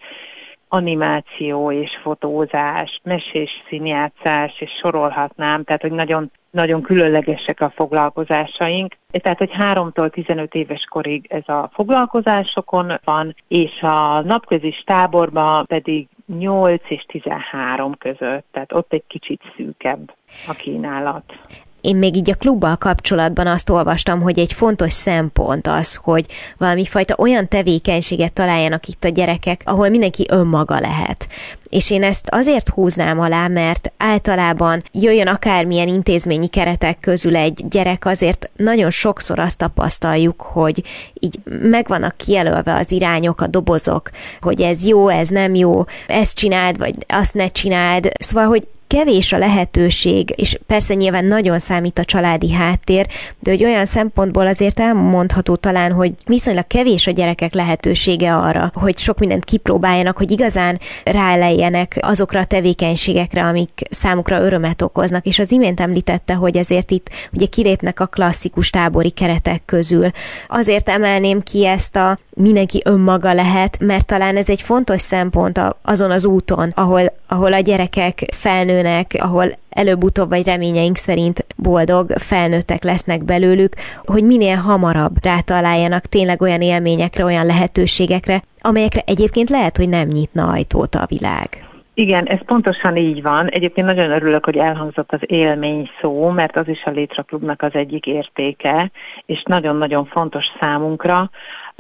animáció 0.69 1.73
és 1.73 1.99
fotózás, 2.03 3.01
mesés 3.03 3.51
színjátszás, 3.69 4.61
és 4.61 4.71
sorolhatnám, 4.71 5.65
tehát 5.65 5.83
hogy 5.83 5.93
nagyon 5.93 6.31
nagyon 6.51 6.83
különlegesek 6.83 7.61
a 7.61 7.73
foglalkozásaink. 7.77 8.97
Tehát, 9.11 9.39
hogy 9.39 9.51
3-tól 9.59 10.11
15 10.11 10.55
éves 10.55 10.85
korig 10.85 11.27
ez 11.29 11.49
a 11.49 11.71
foglalkozásokon 11.73 12.93
van, 13.05 13.35
és 13.49 13.83
a 13.83 14.21
napközis 14.21 14.83
táborban 14.87 15.67
pedig 15.67 16.09
8 16.39 16.83
és 16.89 17.05
13 17.09 17.95
között, 17.99 18.47
tehát 18.51 18.73
ott 18.73 18.93
egy 18.93 19.05
kicsit 19.07 19.43
szűkebb 19.57 20.15
a 20.49 20.53
kínálat. 20.53 21.39
Én 21.81 21.97
még 21.97 22.17
így 22.17 22.31
a 22.31 22.35
klubbal 22.35 22.77
kapcsolatban 22.77 23.47
azt 23.47 23.71
olvastam, 23.71 24.21
hogy 24.21 24.39
egy 24.39 24.53
fontos 24.53 24.93
szempont 24.93 25.67
az, 25.67 25.95
hogy 25.95 26.27
valami 26.57 26.85
fajta 26.85 27.15
olyan 27.19 27.49
tevékenységet 27.49 28.33
találjanak 28.33 28.87
itt 28.87 29.05
a 29.05 29.09
gyerekek, 29.09 29.61
ahol 29.65 29.89
mindenki 29.89 30.27
önmaga 30.29 30.81
lehet. 30.81 31.29
És 31.69 31.91
én 31.91 32.03
ezt 32.03 32.29
azért 32.31 32.69
húznám 32.69 33.21
alá, 33.21 33.49
mert 33.49 33.93
általában 33.97 34.83
jöjjön 34.93 35.27
akármilyen 35.27 35.89
intézményi 35.89 36.49
keretek 36.49 37.01
közül 37.01 37.37
egy 37.37 37.65
gyerek, 37.69 38.07
azért 38.07 38.51
nagyon 38.57 38.91
sokszor 38.91 39.39
azt 39.39 39.59
tapasztaljuk, 39.59 40.41
hogy 40.41 40.83
így 41.21 41.39
meg 41.45 41.89
vannak 41.89 42.17
kijelölve 42.17 42.75
az 42.75 42.91
irányok, 42.91 43.41
a 43.41 43.47
dobozok, 43.47 44.11
hogy 44.41 44.61
ez 44.61 44.87
jó, 44.87 45.09
ez 45.09 45.29
nem 45.29 45.55
jó, 45.55 45.85
ezt 46.07 46.37
csináld, 46.37 46.79
vagy 46.79 46.95
azt 47.09 47.35
ne 47.35 47.49
csináld. 47.49 48.09
Szóval, 48.19 48.47
hogy 48.47 48.67
kevés 48.89 49.33
a 49.33 49.39
lehetőség, 49.39 50.33
és 50.37 50.59
persze 50.67 50.95
nyilván 50.95 51.25
nagyon 51.25 51.59
számít 51.59 51.99
a 51.99 52.05
családi 52.05 52.53
háttér, 52.53 53.07
de 53.41 53.51
hogy 53.51 53.65
olyan 53.65 53.85
szempontból 53.85 54.47
azért 54.47 54.81
elmondható 54.81 55.57
talán, 55.57 55.93
hogy 55.93 56.13
viszonylag 56.27 56.67
kevés 56.67 57.07
a 57.07 57.11
gyerekek 57.11 57.55
lehetősége 57.55 58.35
arra, 58.35 58.71
hogy 58.75 58.99
sok 58.99 59.19
mindent 59.19 59.45
kipróbáljanak, 59.45 60.17
hogy 60.17 60.31
igazán 60.31 60.81
rálejjenek 61.05 61.99
azokra 62.01 62.41
a 62.41 62.45
tevékenységekre, 62.45 63.45
amik 63.45 63.81
számukra 63.91 64.41
örömet 64.41 64.83
okoznak. 64.83 65.27
És 65.27 65.39
az 65.39 65.53
imént 65.53 65.81
említette, 65.81 66.35
hogy 66.35 66.59
azért 66.59 66.91
itt 66.91 67.11
ugye 67.33 67.47
kilépnek 67.47 68.01
a 68.01 68.07
klasszikus 68.07 68.71
tábori 68.71 69.11
keretek 69.11 69.63
közül. 69.65 70.11
Azért 70.49 70.89
emelném 70.89 71.43
ki 71.43 71.67
ezt 71.67 71.97
a 71.97 72.19
mindenki 72.39 72.83
önmaga 72.85 73.33
lehet, 73.33 73.79
mert 73.81 74.07
talán 74.07 74.37
ez 74.37 74.49
egy 74.49 74.63
fontos 74.63 75.01
szempont 75.01 75.61
azon 75.83 76.11
az 76.11 76.27
úton, 76.27 76.73
ahol, 76.75 77.13
ahol 77.29 77.53
a 77.53 77.61
gyerekek 77.61 78.25
felnőnek, 78.33 79.17
ahol 79.19 79.59
előbb-utóbb 79.69 80.29
vagy 80.29 80.47
reményeink 80.47 80.97
szerint 80.97 81.47
boldog 81.57 82.13
felnőttek 82.17 82.83
lesznek 82.83 83.25
belőlük, 83.25 83.75
hogy 84.05 84.25
minél 84.25 84.57
hamarabb 84.57 85.25
rátaláljanak 85.25 86.07
tényleg 86.07 86.43
olyan 86.43 86.63
élményekre, 86.63 87.25
olyan 87.25 87.47
lehetőségekre, 87.47 88.43
amelyekre 88.61 89.03
egyébként 89.07 89.51
lehet, 89.51 89.77
hogy 89.77 89.89
nem 89.89 90.09
nyitna 90.09 90.49
ajtót 90.49 90.95
a 90.95 91.07
világ. 91.09 91.68
Igen, 91.99 92.27
ez 92.27 92.39
pontosan 92.45 92.97
így 92.97 93.23
van. 93.23 93.49
Egyébként 93.49 93.87
nagyon 93.87 94.11
örülök, 94.11 94.45
hogy 94.45 94.57
elhangzott 94.57 95.13
az 95.13 95.21
élmény 95.27 95.91
szó, 96.01 96.31
mert 96.31 96.57
az 96.57 96.69
is 96.69 96.83
a 96.85 96.91
Létraklubnak 96.91 97.63
az 97.63 97.75
egyik 97.75 98.07
értéke, 98.07 98.91
és 99.27 99.43
nagyon-nagyon 99.43 100.05
fontos 100.05 100.47
számunkra. 100.61 101.31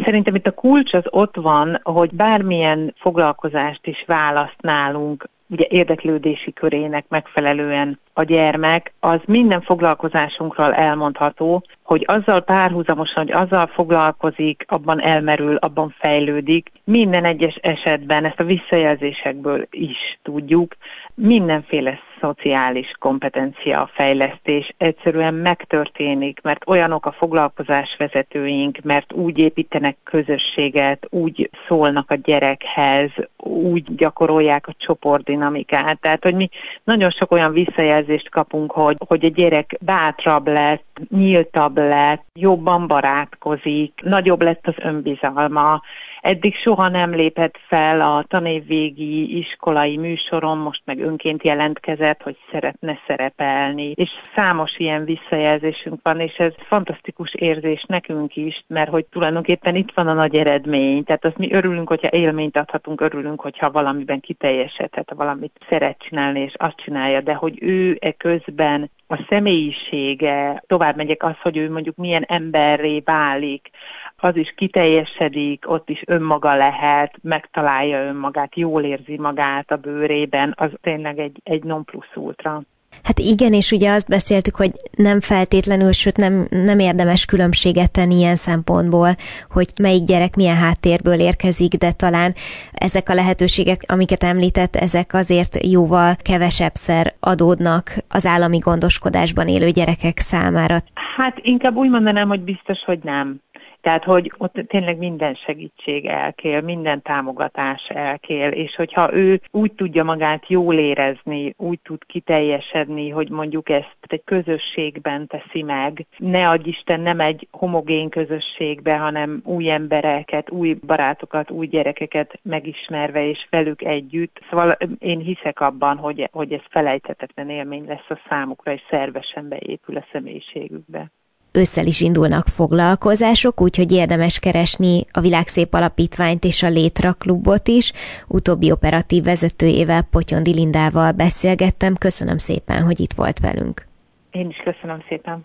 Szerintem 0.04 0.34
itt 0.34 0.46
a 0.46 0.50
kulcs 0.50 0.94
az 0.94 1.04
ott 1.10 1.36
van, 1.36 1.80
hogy 1.82 2.10
bármilyen 2.10 2.94
foglalkozást 2.96 3.86
is 3.86 4.04
választ 4.06 4.60
nálunk, 4.60 5.28
ugye 5.48 5.66
érdeklődési 5.68 6.52
körének 6.52 7.04
megfelelően 7.08 8.00
a 8.12 8.22
gyermek, 8.22 8.92
az 9.00 9.20
minden 9.26 9.60
foglalkozásunkról 9.60 10.74
elmondható, 10.74 11.64
hogy 11.82 12.04
azzal 12.06 12.40
párhuzamosan, 12.40 13.26
hogy 13.26 13.32
azzal 13.32 13.66
foglalkozik, 13.66 14.64
abban 14.68 15.00
elmerül, 15.00 15.56
abban 15.56 15.94
fejlődik. 15.98 16.70
Minden 16.84 17.24
egyes 17.24 17.54
esetben, 17.54 18.24
ezt 18.24 18.40
a 18.40 18.44
visszajelzésekből 18.44 19.66
is 19.70 20.18
tudjuk, 20.22 20.76
mindenféle 21.14 21.98
szociális 22.20 22.92
kompetencia 22.98 23.90
fejlesztés 23.92 24.74
egyszerűen 24.76 25.34
megtörténik, 25.34 26.40
mert 26.42 26.68
olyanok 26.68 27.06
a 27.06 27.12
foglalkozásvezetőink, 27.12 28.78
mert 28.82 29.12
úgy 29.12 29.38
építenek 29.38 29.96
közösséget, 30.04 31.06
úgy 31.10 31.50
szólnak 31.68 32.10
a 32.10 32.14
gyerekhez, 32.14 33.10
úgy 33.36 33.94
gyakorolják 33.94 34.68
a 34.68 34.74
csoportdinamikát. 34.78 36.00
Tehát, 36.00 36.22
hogy 36.22 36.34
mi 36.34 36.48
nagyon 36.84 37.10
sok 37.10 37.32
olyan 37.32 37.52
visszajelzést 37.52 38.30
kapunk, 38.30 38.72
hogy, 38.72 38.96
hogy 39.06 39.24
a 39.24 39.28
gyerek 39.28 39.76
bátrabb 39.80 40.46
lett, 40.46 40.87
nyíltabb 41.08 41.76
lett, 41.76 42.24
jobban 42.34 42.86
barátkozik, 42.86 44.00
nagyobb 44.02 44.42
lett 44.42 44.66
az 44.66 44.74
önbizalma, 44.76 45.80
Eddig 46.20 46.54
soha 46.54 46.88
nem 46.88 47.14
lépett 47.14 47.58
fel 47.68 48.00
a 48.00 48.24
tanévvégi 48.28 49.38
iskolai 49.38 49.96
műsoron, 49.96 50.58
most 50.58 50.82
meg 50.84 51.00
önként 51.00 51.42
jelentkezett, 51.42 52.22
hogy 52.22 52.36
szeretne 52.50 52.98
szerepelni. 53.06 53.90
És 53.94 54.10
számos 54.34 54.78
ilyen 54.78 55.04
visszajelzésünk 55.04 56.00
van, 56.02 56.20
és 56.20 56.34
ez 56.34 56.52
fantasztikus 56.58 57.34
érzés 57.34 57.84
nekünk 57.86 58.36
is, 58.36 58.64
mert 58.66 58.90
hogy 58.90 59.04
tulajdonképpen 59.04 59.74
itt 59.74 59.92
van 59.94 60.08
a 60.08 60.12
nagy 60.12 60.34
eredmény. 60.34 61.04
Tehát 61.04 61.24
azt 61.24 61.38
mi 61.38 61.52
örülünk, 61.52 61.88
hogyha 61.88 62.08
élményt 62.10 62.56
adhatunk, 62.56 63.00
örülünk, 63.00 63.40
hogyha 63.40 63.70
valamiben 63.70 64.20
kiteljesedhet, 64.20 65.12
valamit 65.16 65.58
szeret 65.68 65.98
csinálni, 65.98 66.40
és 66.40 66.54
azt 66.56 66.76
csinálja, 66.76 67.20
de 67.20 67.34
hogy 67.34 67.62
ő 67.62 67.96
e 68.00 68.12
közben 68.12 68.90
a 69.10 69.24
személyisége, 69.28 70.62
tovább 70.66 70.96
megyek 70.96 71.22
az, 71.22 71.34
hogy 71.42 71.56
ő 71.56 71.70
mondjuk 71.70 71.96
milyen 71.96 72.22
emberré 72.22 73.02
válik, 73.04 73.70
az 74.16 74.36
is 74.36 74.54
kiteljesedik, 74.56 75.70
ott 75.70 75.88
is 75.88 76.02
önmaga 76.06 76.56
lehet, 76.56 77.18
megtalálja 77.22 78.02
önmagát, 78.04 78.56
jól 78.56 78.82
érzi 78.82 79.16
magát 79.18 79.70
a 79.70 79.76
bőrében, 79.76 80.54
az 80.56 80.70
tényleg 80.80 81.18
egy, 81.18 81.40
egy 81.42 81.64
non 81.64 81.84
plus 81.84 82.16
ultra. 82.16 82.62
Hát 83.08 83.18
igen, 83.18 83.52
és 83.52 83.72
ugye 83.72 83.90
azt 83.90 84.08
beszéltük, 84.08 84.56
hogy 84.56 84.70
nem 84.96 85.20
feltétlenül, 85.20 85.92
sőt 85.92 86.16
nem, 86.16 86.46
nem 86.50 86.78
érdemes 86.78 87.24
különbséget 87.24 87.92
tenni 87.92 88.14
ilyen 88.14 88.36
szempontból, 88.36 89.14
hogy 89.50 89.66
melyik 89.82 90.04
gyerek 90.04 90.36
milyen 90.36 90.56
háttérből 90.56 91.20
érkezik, 91.20 91.74
de 91.74 91.92
talán 91.92 92.34
ezek 92.72 93.08
a 93.08 93.14
lehetőségek, 93.14 93.80
amiket 93.86 94.22
említett, 94.22 94.76
ezek 94.76 95.14
azért 95.14 95.66
jóval 95.66 96.16
kevesebbszer 96.22 97.14
adódnak 97.20 97.96
az 98.08 98.26
állami 98.26 98.58
gondoskodásban 98.58 99.48
élő 99.48 99.70
gyerekek 99.70 100.18
számára. 100.18 100.76
Hát 101.16 101.38
inkább 101.42 101.76
úgy 101.76 101.90
mondanám, 101.90 102.28
hogy 102.28 102.40
biztos, 102.40 102.78
hogy 102.84 102.98
nem. 103.02 103.40
Tehát, 103.80 104.04
hogy 104.04 104.32
ott 104.36 104.54
tényleg 104.66 104.98
minden 104.98 105.34
segítség 105.34 106.06
elkél, 106.06 106.60
minden 106.60 107.02
támogatás 107.02 107.86
elkél, 107.88 108.50
és 108.50 108.74
hogyha 108.74 109.14
ő 109.14 109.40
úgy 109.50 109.72
tudja 109.72 110.04
magát 110.04 110.48
jól 110.48 110.74
érezni, 110.74 111.54
úgy 111.56 111.80
tud 111.82 112.04
kiteljesedni, 112.06 113.08
hogy 113.08 113.30
mondjuk 113.30 113.68
ezt 113.68 113.96
egy 114.00 114.24
közösségben 114.24 115.26
teszi 115.26 115.62
meg, 115.62 116.06
ne 116.16 116.48
adj 116.48 116.68
Isten 116.68 117.00
nem 117.00 117.20
egy 117.20 117.48
homogén 117.50 118.08
közösségbe, 118.08 118.96
hanem 118.96 119.40
új 119.44 119.70
embereket, 119.70 120.50
új 120.50 120.72
barátokat, 120.72 121.50
új 121.50 121.66
gyerekeket 121.66 122.38
megismerve 122.42 123.26
és 123.26 123.46
velük 123.50 123.82
együtt. 123.82 124.40
Szóval 124.50 124.76
én 124.98 125.18
hiszek 125.18 125.60
abban, 125.60 125.96
hogy, 125.96 126.28
hogy 126.32 126.52
ez 126.52 126.62
felejthetetlen 126.70 127.50
élmény 127.50 127.84
lesz 127.86 128.10
a 128.10 128.20
számukra, 128.28 128.72
és 128.72 128.82
szervesen 128.90 129.48
beépül 129.48 129.96
a 129.96 130.06
személyiségükbe. 130.12 131.10
Ősszel 131.52 131.86
is 131.86 132.00
indulnak 132.00 132.46
foglalkozások, 132.46 133.60
úgyhogy 133.60 133.92
érdemes 133.92 134.38
keresni 134.38 135.04
a 135.12 135.20
Világszép 135.20 135.74
Alapítványt 135.74 136.44
és 136.44 136.62
a 136.62 136.68
Létra 136.68 137.12
Klubot 137.12 137.68
is. 137.68 137.92
Utóbbi 138.26 138.70
operatív 138.70 139.24
vezetőjével, 139.24 140.02
Potyondi 140.02 140.54
Lindával 140.54 141.12
beszélgettem. 141.12 141.96
Köszönöm 141.96 142.38
szépen, 142.38 142.82
hogy 142.82 143.00
itt 143.00 143.12
volt 143.12 143.38
velünk. 143.38 143.86
Én 144.30 144.48
is 144.48 144.56
köszönöm 144.64 145.04
szépen. 145.08 145.42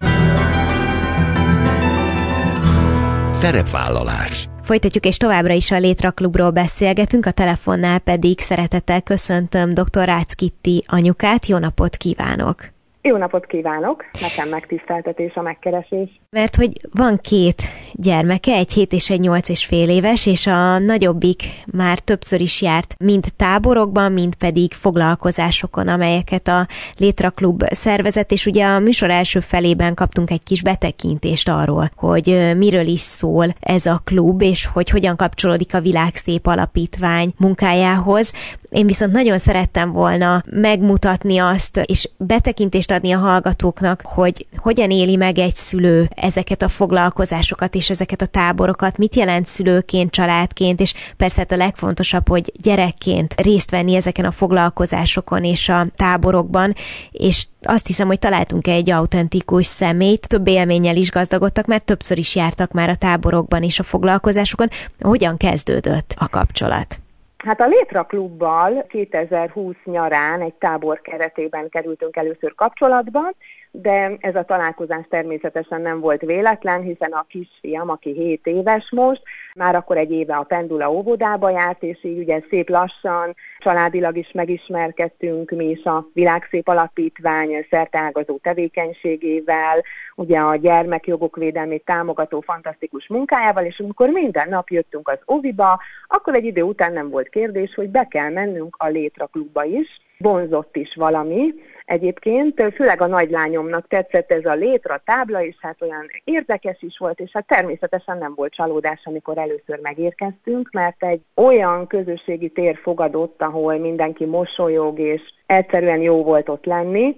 Szerepvállalás. 3.33 4.47
Folytatjuk, 4.61 5.05
és 5.05 5.17
továbbra 5.17 5.53
is 5.53 5.71
a 5.71 5.77
Létra 5.77 6.11
Klubról 6.11 6.51
beszélgetünk, 6.51 7.25
a 7.25 7.31
telefonnál 7.31 7.99
pedig 7.99 8.39
szeretettel 8.39 9.01
köszöntöm 9.01 9.73
dr. 9.73 10.05
Rácz 10.05 10.33
Kitti 10.33 10.83
anyukát. 10.87 11.45
Jó 11.45 11.57
napot 11.57 11.95
kívánok! 11.95 12.72
Jó 13.05 13.17
napot 13.17 13.45
kívánok! 13.45 14.05
Nekem 14.21 14.49
megtiszteltetés 14.49 15.33
a 15.35 15.41
megkeresés. 15.41 16.22
Mert 16.33 16.55
hogy 16.55 16.71
van 16.91 17.17
két 17.21 17.61
gyermeke, 17.93 18.53
egy 18.53 18.73
hét 18.73 18.93
és 18.93 19.09
egy 19.09 19.19
nyolc 19.19 19.49
és 19.49 19.65
fél 19.65 19.89
éves, 19.89 20.25
és 20.25 20.47
a 20.47 20.79
nagyobbik 20.79 21.63
már 21.65 21.99
többször 21.99 22.41
is 22.41 22.61
járt 22.61 22.95
mind 22.99 23.27
táborokban, 23.35 24.11
mind 24.11 24.35
pedig 24.35 24.73
foglalkozásokon, 24.73 25.87
amelyeket 25.87 26.47
a 26.47 26.67
Létra 26.97 27.29
Klub 27.29 27.63
szervezett, 27.71 28.31
és 28.31 28.45
ugye 28.45 28.65
a 28.65 28.79
műsor 28.79 29.09
első 29.09 29.39
felében 29.39 29.93
kaptunk 29.93 30.31
egy 30.31 30.43
kis 30.43 30.61
betekintést 30.61 31.49
arról, 31.49 31.91
hogy 31.95 32.53
miről 32.57 32.87
is 32.87 33.01
szól 33.01 33.53
ez 33.59 33.85
a 33.85 34.01
klub, 34.03 34.41
és 34.41 34.65
hogy 34.65 34.89
hogyan 34.89 35.15
kapcsolódik 35.15 35.73
a 35.73 35.81
Világszép 35.81 36.47
Alapítvány 36.47 37.33
munkájához. 37.37 38.33
Én 38.69 38.85
viszont 38.85 39.11
nagyon 39.11 39.37
szerettem 39.37 39.91
volna 39.91 40.43
megmutatni 40.45 41.37
azt, 41.37 41.77
és 41.85 42.09
betekintést 42.17 42.91
adni 42.91 43.11
a 43.11 43.17
hallgatóknak, 43.17 44.01
hogy 44.03 44.45
hogyan 44.55 44.91
éli 44.91 45.15
meg 45.15 45.37
egy 45.37 45.55
szülő 45.55 46.09
ezeket 46.23 46.61
a 46.61 46.67
foglalkozásokat 46.67 47.75
és 47.75 47.89
ezeket 47.89 48.21
a 48.21 48.25
táborokat, 48.25 48.97
mit 48.97 49.15
jelent 49.15 49.45
szülőként, 49.45 50.11
családként, 50.11 50.79
és 50.79 50.93
persze 51.17 51.37
hát 51.37 51.51
a 51.51 51.55
legfontosabb, 51.55 52.27
hogy 52.27 52.51
gyerekként 52.61 53.41
részt 53.41 53.71
venni 53.71 53.95
ezeken 53.95 54.25
a 54.25 54.31
foglalkozásokon 54.31 55.43
és 55.43 55.69
a 55.69 55.87
táborokban, 55.95 56.75
és 57.11 57.45
azt 57.61 57.87
hiszem, 57.87 58.07
hogy 58.07 58.19
találtunk 58.19 58.67
egy 58.67 58.89
autentikus 58.89 59.65
szemét, 59.65 60.27
több 60.27 60.47
élménnyel 60.47 60.95
is 60.95 61.11
gazdagodtak, 61.11 61.65
mert 61.65 61.85
többször 61.85 62.17
is 62.17 62.35
jártak 62.35 62.71
már 62.71 62.89
a 62.89 62.95
táborokban 62.95 63.63
és 63.63 63.79
a 63.79 63.83
foglalkozásokon. 63.83 64.69
Hogyan 64.99 65.37
kezdődött 65.37 66.13
a 66.17 66.29
kapcsolat? 66.29 67.02
Hát 67.43 67.61
a 67.61 67.67
Létra 67.67 68.03
klubbal 68.03 68.85
2020 68.87 69.75
nyarán 69.83 70.41
egy 70.41 70.53
tábor 70.53 71.01
keretében 71.01 71.69
kerültünk 71.69 72.15
először 72.15 72.55
kapcsolatba, 72.55 73.33
de 73.71 74.17
ez 74.19 74.35
a 74.35 74.43
találkozás 74.43 75.05
természetesen 75.09 75.81
nem 75.81 75.99
volt 75.99 76.21
véletlen, 76.21 76.81
hiszen 76.81 77.11
a 77.11 77.25
kisfiam, 77.27 77.89
aki 77.89 78.11
7 78.11 78.47
éves 78.47 78.89
most, 78.91 79.21
már 79.55 79.75
akkor 79.75 79.97
egy 79.97 80.11
éve 80.11 80.35
a 80.35 80.43
Pendula 80.43 80.91
óvodába 80.91 81.49
járt, 81.49 81.83
és 81.83 82.03
így 82.03 82.17
ugye 82.17 82.41
szép 82.49 82.69
lassan, 82.69 83.35
családilag 83.57 84.17
is 84.17 84.31
megismerkedtünk 84.33 85.51
mi 85.51 85.69
is 85.69 85.83
a 85.83 86.07
Világszép 86.13 86.67
Alapítvány 86.67 87.65
szerteágazó 87.69 88.37
tevékenységével, 88.37 89.83
ugye 90.15 90.39
a 90.39 90.55
gyermekjogok 90.55 91.35
védelmét 91.35 91.85
támogató 91.85 92.41
fantasztikus 92.41 93.07
munkájával, 93.07 93.65
és 93.65 93.79
amikor 93.79 94.09
minden 94.09 94.49
nap 94.49 94.69
jöttünk 94.69 95.07
az 95.09 95.19
oviba, 95.25 95.79
akkor 96.07 96.35
egy 96.35 96.45
idő 96.45 96.61
után 96.61 96.93
nem 96.93 97.09
volt 97.09 97.29
kérdés, 97.29 97.73
hogy 97.73 97.89
be 97.89 98.07
kell 98.09 98.29
mennünk 98.29 98.75
a 98.79 98.87
Létra 98.87 99.25
klubba 99.25 99.63
is, 99.63 100.01
vonzott 100.17 100.75
is 100.75 100.95
valami. 100.95 101.53
Egyébként 101.85 102.73
főleg 102.75 103.01
a 103.01 103.07
nagylányomnak 103.07 103.87
tetszett 103.87 104.31
ez 104.31 104.45
a 104.45 104.53
létra 104.53 105.01
tábla, 105.05 105.43
és 105.43 105.55
hát 105.59 105.81
olyan 105.81 106.05
érdekes 106.23 106.81
is 106.81 106.97
volt, 106.97 107.19
és 107.19 107.31
hát 107.33 107.47
természetesen 107.47 108.17
nem 108.17 108.33
volt 108.35 108.53
csalódás, 108.53 109.01
amikor 109.03 109.37
először 109.37 109.79
megérkeztünk, 109.81 110.69
mert 110.71 111.03
egy 111.03 111.21
olyan 111.35 111.87
közösségi 111.87 112.49
tér 112.49 112.79
fogadott, 112.81 113.41
ahol 113.41 113.77
mindenki 113.77 114.25
mosolyog, 114.25 114.99
és 114.99 115.21
egyszerűen 115.45 116.01
jó 116.01 116.23
volt 116.23 116.49
ott 116.49 116.65
lenni, 116.65 117.15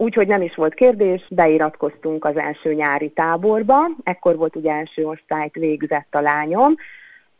Úgyhogy 0.00 0.26
nem 0.26 0.42
is 0.42 0.54
volt 0.54 0.74
kérdés, 0.74 1.26
beiratkoztunk 1.30 2.24
az 2.24 2.36
első 2.36 2.74
nyári 2.74 3.10
táborba, 3.10 3.76
ekkor 4.02 4.36
volt 4.36 4.56
ugye 4.56 4.72
első 4.72 5.06
osztályt 5.06 5.54
végzett 5.54 6.14
a 6.14 6.20
lányom, 6.20 6.74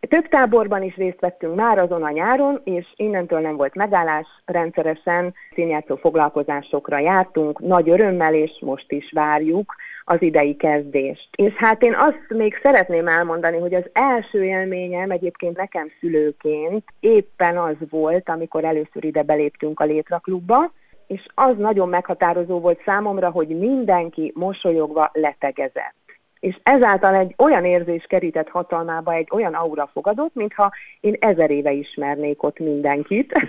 több 0.09 0.28
táborban 0.28 0.83
is 0.83 0.97
részt 0.97 1.21
vettünk 1.21 1.55
már 1.55 1.78
azon 1.78 2.02
a 2.02 2.11
nyáron, 2.11 2.61
és 2.64 2.87
innentől 2.97 3.40
nem 3.40 3.57
volt 3.57 3.75
megállás, 3.75 4.26
rendszeresen 4.45 5.35
színjátszó 5.55 5.97
foglalkozásokra 5.97 6.99
jártunk, 6.99 7.61
nagy 7.61 7.88
örömmel, 7.88 8.35
és 8.35 8.50
most 8.61 8.93
is 8.93 9.11
várjuk 9.12 9.75
az 10.05 10.23
idei 10.23 10.57
kezdést. 10.57 11.28
És 11.37 11.52
hát 11.52 11.83
én 11.83 11.95
azt 11.95 12.25
még 12.28 12.59
szeretném 12.62 13.09
elmondani, 13.09 13.59
hogy 13.59 13.75
az 13.75 13.85
első 13.93 14.45
élményem 14.45 15.11
egyébként 15.11 15.57
nekem 15.57 15.90
szülőként 16.00 16.85
éppen 17.00 17.59
az 17.59 17.76
volt, 17.90 18.28
amikor 18.28 18.64
először 18.64 19.05
ide 19.05 19.23
beléptünk 19.23 19.81
a 19.81 19.85
Létra 19.85 20.19
klubba, 20.19 20.73
és 21.07 21.26
az 21.35 21.57
nagyon 21.57 21.88
meghatározó 21.88 22.61
volt 22.61 22.83
számomra, 22.85 23.31
hogy 23.31 23.49
mindenki 23.49 24.33
mosolyogva 24.35 25.11
letegezett 25.12 26.08
és 26.40 26.59
ezáltal 26.62 27.14
egy 27.14 27.35
olyan 27.38 27.64
érzés 27.64 28.04
kerített 28.09 28.49
hatalmába, 28.49 29.12
egy 29.12 29.28
olyan 29.30 29.54
aura 29.54 29.90
fogadott, 29.92 30.35
mintha 30.35 30.73
én 31.00 31.16
ezer 31.21 31.50
éve 31.50 31.73
ismernék 31.73 32.42
ott 32.42 32.59
mindenkit. 32.59 33.33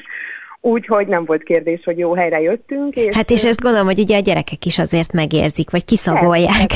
Úgyhogy 0.61 1.07
nem 1.07 1.25
volt 1.25 1.43
kérdés, 1.43 1.83
hogy 1.83 1.97
jó 1.97 2.13
helyre 2.13 2.41
jöttünk. 2.41 2.95
És 2.95 3.15
hát 3.15 3.29
és 3.29 3.45
ezt 3.45 3.61
gondolom, 3.61 3.85
hogy 3.85 3.99
ugye 3.99 4.17
a 4.17 4.21
gyerekek 4.21 4.65
is 4.65 4.79
azért 4.79 5.13
megérzik, 5.13 5.71
vagy 5.71 5.85
kiszagolják. 5.85 6.71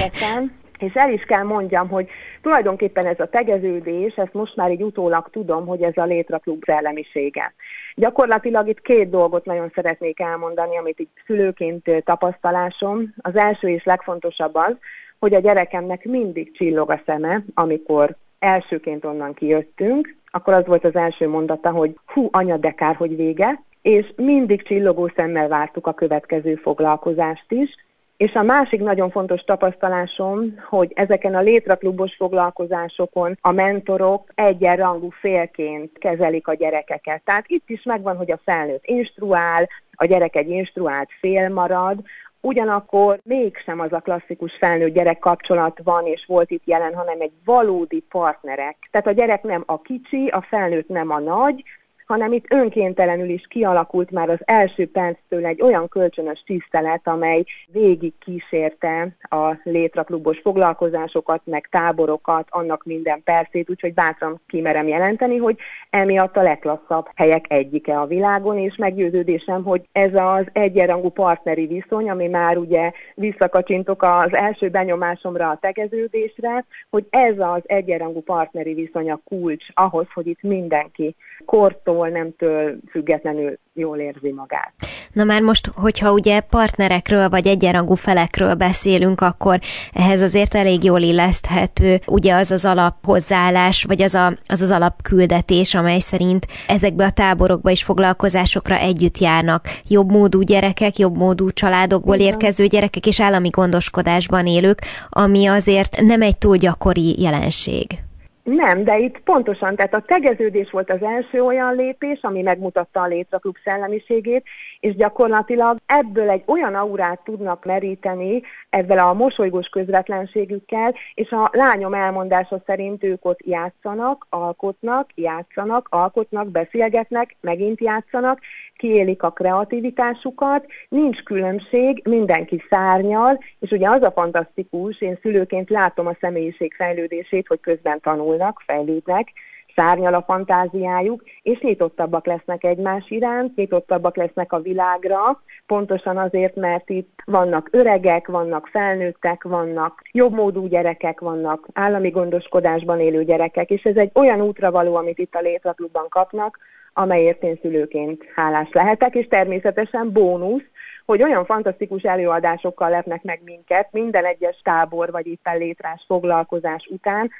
És 0.77 0.93
el 0.93 1.11
is 1.11 1.21
kell 1.21 1.43
mondjam, 1.43 1.89
hogy 1.89 2.07
tulajdonképpen 2.41 3.05
ez 3.05 3.19
a 3.19 3.29
tegeződés, 3.29 4.13
ezt 4.15 4.33
most 4.33 4.55
már 4.55 4.71
így 4.71 4.83
utólag 4.83 5.29
tudom, 5.31 5.65
hogy 5.65 5.81
ez 5.81 5.97
a 5.97 6.03
létraklub 6.03 6.63
szellemisége. 6.65 7.53
Gyakorlatilag 7.95 8.67
itt 8.67 8.81
két 8.81 9.09
dolgot 9.09 9.45
nagyon 9.45 9.71
szeretnék 9.75 10.19
elmondani, 10.19 10.77
amit 10.77 10.99
így 10.99 11.09
szülőként 11.25 12.03
tapasztalásom. 12.03 13.13
Az 13.21 13.35
első 13.35 13.69
és 13.69 13.83
legfontosabb 13.83 14.55
az, 14.55 14.75
hogy 15.23 15.33
a 15.33 15.39
gyerekemnek 15.39 16.05
mindig 16.05 16.51
csillog 16.51 16.91
a 16.91 17.01
szeme, 17.05 17.43
amikor 17.53 18.15
elsőként 18.39 19.05
onnan 19.05 19.33
kijöttünk, 19.33 20.15
akkor 20.31 20.53
az 20.53 20.65
volt 20.65 20.85
az 20.85 20.95
első 20.95 21.27
mondata, 21.27 21.71
hogy 21.71 21.95
hú, 22.05 22.27
anya, 22.31 22.57
de 22.57 22.71
kár, 22.71 22.95
hogy 22.95 23.15
vége, 23.15 23.63
és 23.81 24.13
mindig 24.15 24.63
csillogó 24.63 25.11
szemmel 25.15 25.47
vártuk 25.47 25.87
a 25.87 25.93
következő 25.93 26.55
foglalkozást 26.55 27.51
is, 27.51 27.75
és 28.17 28.33
a 28.33 28.43
másik 28.43 28.81
nagyon 28.81 29.09
fontos 29.09 29.41
tapasztalásom, 29.41 30.59
hogy 30.69 30.91
ezeken 30.95 31.35
a 31.35 31.41
létraklubos 31.41 32.15
foglalkozásokon 32.15 33.37
a 33.41 33.51
mentorok 33.51 34.29
egyenrangú 34.35 35.09
félként 35.09 35.97
kezelik 35.97 36.47
a 36.47 36.53
gyerekeket. 36.53 37.21
Tehát 37.25 37.43
itt 37.47 37.69
is 37.69 37.83
megvan, 37.83 38.17
hogy 38.17 38.31
a 38.31 38.39
felnőtt 38.43 38.85
instruál, 38.85 39.69
a 39.95 40.05
gyerek 40.05 40.35
egy 40.35 40.49
instruált 40.49 41.09
fél 41.19 41.49
marad, 41.49 41.99
ugyanakkor 42.43 43.19
mégsem 43.23 43.79
az 43.79 43.93
a 43.93 43.99
klasszikus 43.99 44.57
felnőtt-gyerek 44.59 45.19
kapcsolat 45.19 45.79
van 45.83 46.05
és 46.05 46.25
volt 46.27 46.51
itt 46.51 46.65
jelen, 46.65 46.93
hanem 46.93 47.21
egy 47.21 47.31
valódi 47.45 48.03
partnerek. 48.09 48.77
Tehát 48.91 49.07
a 49.07 49.11
gyerek 49.11 49.43
nem 49.43 49.63
a 49.65 49.81
kicsi, 49.81 50.27
a 50.27 50.41
felnőtt 50.41 50.87
nem 50.87 51.09
a 51.09 51.19
nagy, 51.19 51.63
hanem 52.05 52.31
itt 52.33 52.45
önkéntelenül 52.49 53.29
is 53.29 53.45
kialakult 53.49 54.11
már 54.11 54.29
az 54.29 54.39
első 54.45 54.91
perctől 54.91 55.45
egy 55.45 55.61
olyan 55.61 55.87
kölcsönös 55.87 56.43
tisztelet, 56.45 57.07
amely 57.07 57.43
végig 57.67 58.13
kísérte 58.19 59.15
a 59.21 59.53
létraklubos 59.63 60.39
foglalkozásokat, 60.39 61.41
meg 61.45 61.67
táborokat, 61.71 62.47
annak 62.49 62.83
minden 62.83 63.23
percét, 63.23 63.69
úgyhogy 63.69 63.93
bátran 63.93 64.41
kimerem 64.47 64.87
jelenteni, 64.87 65.37
hogy 65.37 65.57
emiatt 65.89 66.37
a 66.37 66.41
legklasszabb 66.41 67.07
helyek 67.15 67.45
egyike 67.47 67.99
a 67.99 68.05
világon, 68.05 68.57
és 68.57 68.75
meggyőződésem, 68.75 69.63
hogy 69.63 69.81
ez 69.91 70.11
az 70.13 70.45
egyenrangú 70.51 71.09
partneri 71.09 71.65
viszony, 71.65 72.09
ami 72.09 72.27
már 72.27 72.57
ugye 72.57 72.91
visszakacsintok 73.15 74.03
az 74.03 74.33
első 74.33 74.69
benyomásomra 74.69 75.49
a 75.49 75.57
tegeződésre, 75.61 76.65
hogy 76.89 77.05
ez 77.09 77.39
az 77.39 77.61
egyenrangú 77.65 78.21
partneri 78.21 78.73
viszony 78.73 79.11
a 79.11 79.21
kulcs 79.23 79.65
ahhoz, 79.73 80.05
hogy 80.13 80.27
itt 80.27 80.41
mindenki 80.41 81.15
kortól 81.45 81.92
kortól, 81.93 82.07
nemtől 82.07 82.77
függetlenül 82.91 83.57
jól 83.73 83.97
érzi 83.97 84.31
magát. 84.31 84.73
Na 85.13 85.23
már 85.23 85.41
most, 85.41 85.71
hogyha 85.75 86.11
ugye 86.11 86.39
partnerekről 86.39 87.29
vagy 87.29 87.47
egyenrangú 87.47 87.93
felekről 87.93 88.53
beszélünk, 88.53 89.21
akkor 89.21 89.59
ehhez 89.93 90.21
azért 90.21 90.55
elég 90.55 90.83
jól 90.83 91.01
illeszthető 91.01 91.99
ugye 92.07 92.35
az 92.35 92.51
az 92.51 92.65
alaphozzáállás, 92.65 93.83
vagy 93.83 94.01
az, 94.01 94.15
a, 94.15 94.33
az 94.45 94.61
az 94.61 94.71
alapküldetés, 94.71 95.75
amely 95.75 95.99
szerint 95.99 96.47
ezekbe 96.67 97.05
a 97.05 97.11
táborokba 97.11 97.69
és 97.69 97.83
foglalkozásokra 97.83 98.75
együtt 98.75 99.17
járnak 99.17 99.65
jobb 99.87 100.11
módú 100.11 100.41
gyerekek, 100.41 100.97
jobb 100.97 101.17
módú 101.17 101.51
családokból 101.51 102.15
Igen. 102.15 102.27
érkező 102.27 102.65
gyerekek 102.67 103.07
és 103.07 103.21
állami 103.21 103.49
gondoskodásban 103.49 104.47
élők, 104.47 104.79
ami 105.09 105.45
azért 105.45 106.01
nem 106.01 106.21
egy 106.21 106.37
túl 106.37 106.57
gyakori 106.57 107.21
jelenség. 107.21 108.03
Nem, 108.43 108.83
de 108.83 108.99
itt 108.99 109.19
pontosan, 109.19 109.75
tehát 109.75 109.93
a 109.93 110.03
tegeződés 110.07 110.71
volt 110.71 110.91
az 110.91 111.01
első 111.01 111.43
olyan 111.43 111.75
lépés, 111.75 112.19
ami 112.21 112.41
megmutatta 112.41 113.01
a 113.01 113.07
létraklub 113.07 113.55
szellemiségét, 113.63 114.43
és 114.79 114.95
gyakorlatilag 114.95 115.77
ebből 115.85 116.29
egy 116.29 116.43
olyan 116.45 116.75
aurát 116.75 117.19
tudnak 117.23 117.65
meríteni 117.65 118.41
ezzel 118.69 118.97
a 118.97 119.13
mosolygós 119.13 119.67
közvetlenségükkel, 119.67 120.93
és 121.13 121.29
a 121.31 121.49
lányom 121.51 121.93
elmondása 121.93 122.61
szerint 122.65 123.03
ők 123.03 123.25
ott 123.25 123.39
játszanak, 123.45 124.25
alkotnak, 124.29 125.09
játszanak, 125.15 125.87
alkotnak, 125.89 126.47
beszélgetnek, 126.47 127.35
megint 127.41 127.81
játszanak, 127.81 128.39
kiélik 128.77 129.23
a 129.23 129.29
kreativitásukat, 129.31 130.65
nincs 130.89 131.23
különbség, 131.23 132.01
mindenki 132.03 132.63
szárnyal, 132.69 133.43
és 133.59 133.71
ugye 133.71 133.89
az 133.89 134.01
a 134.01 134.11
fantasztikus, 134.11 135.01
én 135.01 135.17
szülőként 135.21 135.69
látom 135.69 136.07
a 136.07 136.17
személyiség 136.19 136.73
fejlődését, 136.73 137.47
hogy 137.47 137.59
közben 137.59 137.99
tanulnak, 138.33 138.61
fejlődnek, 138.65 139.31
szárnyal 139.75 140.13
a 140.13 140.21
fantáziájuk, 140.21 141.23
és 141.41 141.59
nyitottabbak 141.59 142.25
lesznek 142.25 142.63
egymás 142.63 143.09
iránt, 143.09 143.55
nyitottabbak 143.55 144.15
lesznek 144.15 144.53
a 144.53 144.61
világra, 144.61 145.41
pontosan 145.65 146.17
azért, 146.17 146.55
mert 146.55 146.89
itt 146.89 147.21
vannak 147.25 147.67
öregek, 147.71 148.27
vannak 148.27 148.67
felnőttek, 148.67 149.43
vannak 149.43 150.01
jobbmódú 150.11 150.67
gyerekek, 150.67 151.19
vannak 151.19 151.67
állami 151.73 152.09
gondoskodásban 152.09 152.99
élő 152.99 153.23
gyerekek, 153.23 153.69
és 153.69 153.83
ez 153.83 153.95
egy 153.95 154.11
olyan 154.13 154.41
útra 154.41 154.71
való, 154.71 154.95
amit 154.95 155.19
itt 155.19 155.35
a 155.35 155.41
Létraklubban 155.41 156.09
kapnak, 156.09 156.57
amelyért 156.93 157.43
én 157.43 157.59
szülőként 157.61 158.23
hálás 158.35 158.69
lehetek, 158.71 159.15
és 159.15 159.27
természetesen 159.27 160.11
bónusz, 160.11 160.63
hogy 161.05 161.23
olyan 161.23 161.45
fantasztikus 161.45 162.01
előadásokkal 162.03 162.89
lepnek 162.89 163.23
meg 163.23 163.41
minket 163.43 163.87
minden 163.91 164.25
egyes 164.25 164.61
tábor 164.63 165.11
vagy 165.11 165.27
éppen 165.27 165.57
létrás 165.57 166.03
foglalkozás 166.07 166.87
után, 166.91 167.31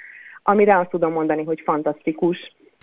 amire 0.43 0.77
azt 0.77 0.89
tudom 0.89 1.11
mondani, 1.11 1.43
hogy 1.43 1.61
fantasztikus. 1.65 2.37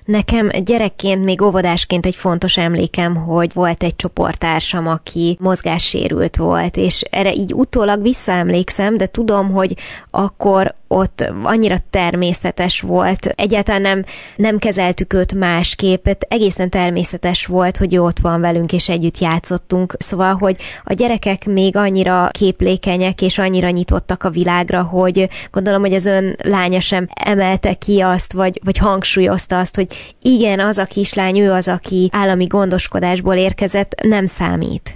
Nekem 0.05 0.51
gyerekként, 0.65 1.25
még 1.25 1.43
óvodásként 1.43 2.07
egy 2.07 2.15
fontos 2.15 2.57
emlékem, 2.57 3.15
hogy 3.15 3.53
volt 3.55 3.83
egy 3.83 3.97
csoporttársam, 3.97 4.87
aki 4.87 5.37
mozgássérült 5.41 6.37
volt, 6.37 6.77
és 6.77 7.03
erre 7.11 7.33
így 7.33 7.55
utólag 7.55 8.03
visszaemlékszem, 8.03 8.97
de 8.97 9.07
tudom, 9.07 9.51
hogy 9.51 9.77
akkor 10.11 10.75
ott 10.89 11.33
annyira 11.43 11.77
természetes 11.91 12.81
volt, 12.81 13.33
egyáltalán 13.35 13.81
nem, 13.81 14.05
nem 14.37 14.59
kezeltük 14.59 15.13
őt 15.13 15.35
másképp, 15.35 16.09
egészen 16.29 16.71
természetes 16.71 17.47
volt, 17.47 17.77
hogy 17.77 17.97
ott 17.97 18.19
van 18.19 18.41
velünk, 18.41 18.73
és 18.73 18.89
együtt 18.89 19.19
játszottunk, 19.19 19.95
szóval, 19.99 20.35
hogy 20.35 20.57
a 20.85 20.93
gyerekek 20.93 21.45
még 21.45 21.77
annyira 21.77 22.29
képlékenyek, 22.33 23.23
és 23.23 23.39
annyira 23.39 23.71
nyitottak 23.71 24.25
a 24.25 24.31
világra, 24.31 24.83
hogy 24.83 25.29
gondolom, 25.51 25.81
hogy 25.81 25.95
az 25.95 26.07
ön 26.07 26.37
lánya 26.45 26.81
sem 26.81 27.07
emelte 27.15 27.75
ki 27.75 28.01
azt, 28.01 28.33
vagy, 28.33 28.61
vagy 28.65 28.77
hangsúlyozta 28.79 29.59
azt, 29.59 29.77
hogy 29.77 29.89
hogy 29.90 30.14
igen, 30.22 30.61
az 30.61 30.79
a 30.79 30.85
kislány, 30.85 31.38
ő 31.38 31.50
az, 31.50 31.68
aki 31.68 32.09
állami 32.12 32.46
gondoskodásból 32.46 33.35
érkezett, 33.35 33.94
nem 34.03 34.26
számít. 34.26 34.90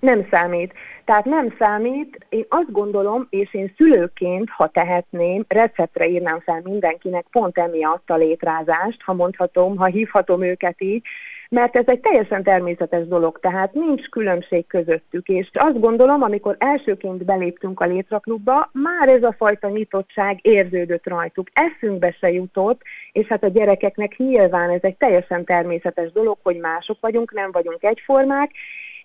Nem 0.00 0.26
számít. 0.30 0.72
Tehát 1.04 1.24
nem 1.24 1.54
számít, 1.58 2.26
én 2.28 2.44
azt 2.48 2.72
gondolom, 2.72 3.26
és 3.30 3.54
én 3.54 3.72
szülőként, 3.76 4.50
ha 4.50 4.66
tehetném, 4.66 5.44
receptre 5.48 6.08
írnám 6.08 6.40
fel 6.40 6.60
mindenkinek 6.64 7.26
pont 7.30 7.58
emiatt 7.58 8.10
a 8.10 8.16
létrázást, 8.16 9.02
ha 9.04 9.12
mondhatom, 9.12 9.76
ha 9.76 9.84
hívhatom 9.84 10.42
őket 10.42 10.82
így, 10.82 11.02
mert 11.48 11.76
ez 11.76 11.86
egy 11.86 12.00
teljesen 12.00 12.42
természetes 12.42 13.06
dolog, 13.06 13.38
tehát 13.40 13.72
nincs 13.72 14.08
különbség 14.08 14.66
közöttük, 14.66 15.28
és 15.28 15.50
azt 15.52 15.80
gondolom, 15.80 16.22
amikor 16.22 16.56
elsőként 16.58 17.24
beléptünk 17.24 17.80
a 17.80 17.86
létraklubba, 17.86 18.70
már 18.72 19.08
ez 19.08 19.22
a 19.22 19.34
fajta 19.38 19.68
nyitottság 19.68 20.38
érződött 20.42 21.06
rajtuk, 21.06 21.48
eszünkbe 21.52 22.16
se 22.20 22.30
jutott, 22.30 22.82
és 23.12 23.26
hát 23.26 23.44
a 23.44 23.48
gyerekeknek 23.48 24.16
nyilván 24.16 24.70
ez 24.70 24.82
egy 24.82 24.96
teljesen 24.96 25.44
természetes 25.44 26.12
dolog, 26.12 26.38
hogy 26.42 26.56
mások 26.56 26.96
vagyunk, 27.00 27.32
nem 27.32 27.50
vagyunk 27.52 27.82
egyformák, 27.82 28.50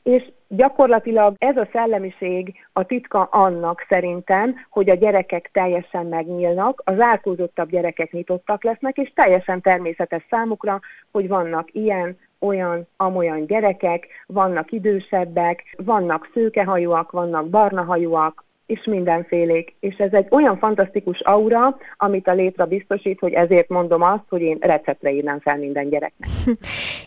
és 0.03 0.32
gyakorlatilag 0.47 1.36
ez 1.38 1.58
a 1.58 1.67
szellemiség 1.71 2.53
a 2.73 2.86
titka 2.86 3.21
annak 3.21 3.86
szerintem, 3.89 4.56
hogy 4.69 4.89
a 4.89 4.95
gyerekek 4.95 5.49
teljesen 5.53 6.06
megnyílnak, 6.06 6.82
az 6.86 6.99
árkózottabb 6.99 7.69
gyerekek 7.69 8.12
nyitottak 8.12 8.63
lesznek, 8.63 8.97
és 8.97 9.12
teljesen 9.15 9.62
természetes 9.62 10.25
számukra, 10.29 10.79
hogy 11.12 11.27
vannak 11.27 11.67
ilyen, 11.71 12.17
olyan, 12.43 12.88
amolyan 12.97 13.45
gyerekek, 13.45 14.08
vannak 14.27 14.71
idősebbek, 14.71 15.75
vannak 15.86 16.29
szőkehajúak, 16.34 17.12
vannak 17.12 17.49
barnahajúak, 17.49 18.43
és 18.65 18.84
mindenfélék. 18.86 19.76
És 19.80 19.95
ez 19.97 20.13
egy 20.13 20.28
olyan 20.30 20.58
fantasztikus 20.58 21.19
aura, 21.19 21.78
amit 21.97 22.28
a 22.28 22.34
létre 22.34 22.65
biztosít, 22.65 23.19
hogy 23.19 23.34
ezért 23.34 23.69
mondom 23.69 24.02
azt, 24.02 24.23
hogy 24.30 24.41
én 24.41 24.58
receptre 24.60 25.12
írnám 25.12 25.39
fel 25.39 25.58
minden 25.58 25.89
gyereknek. 25.89 26.30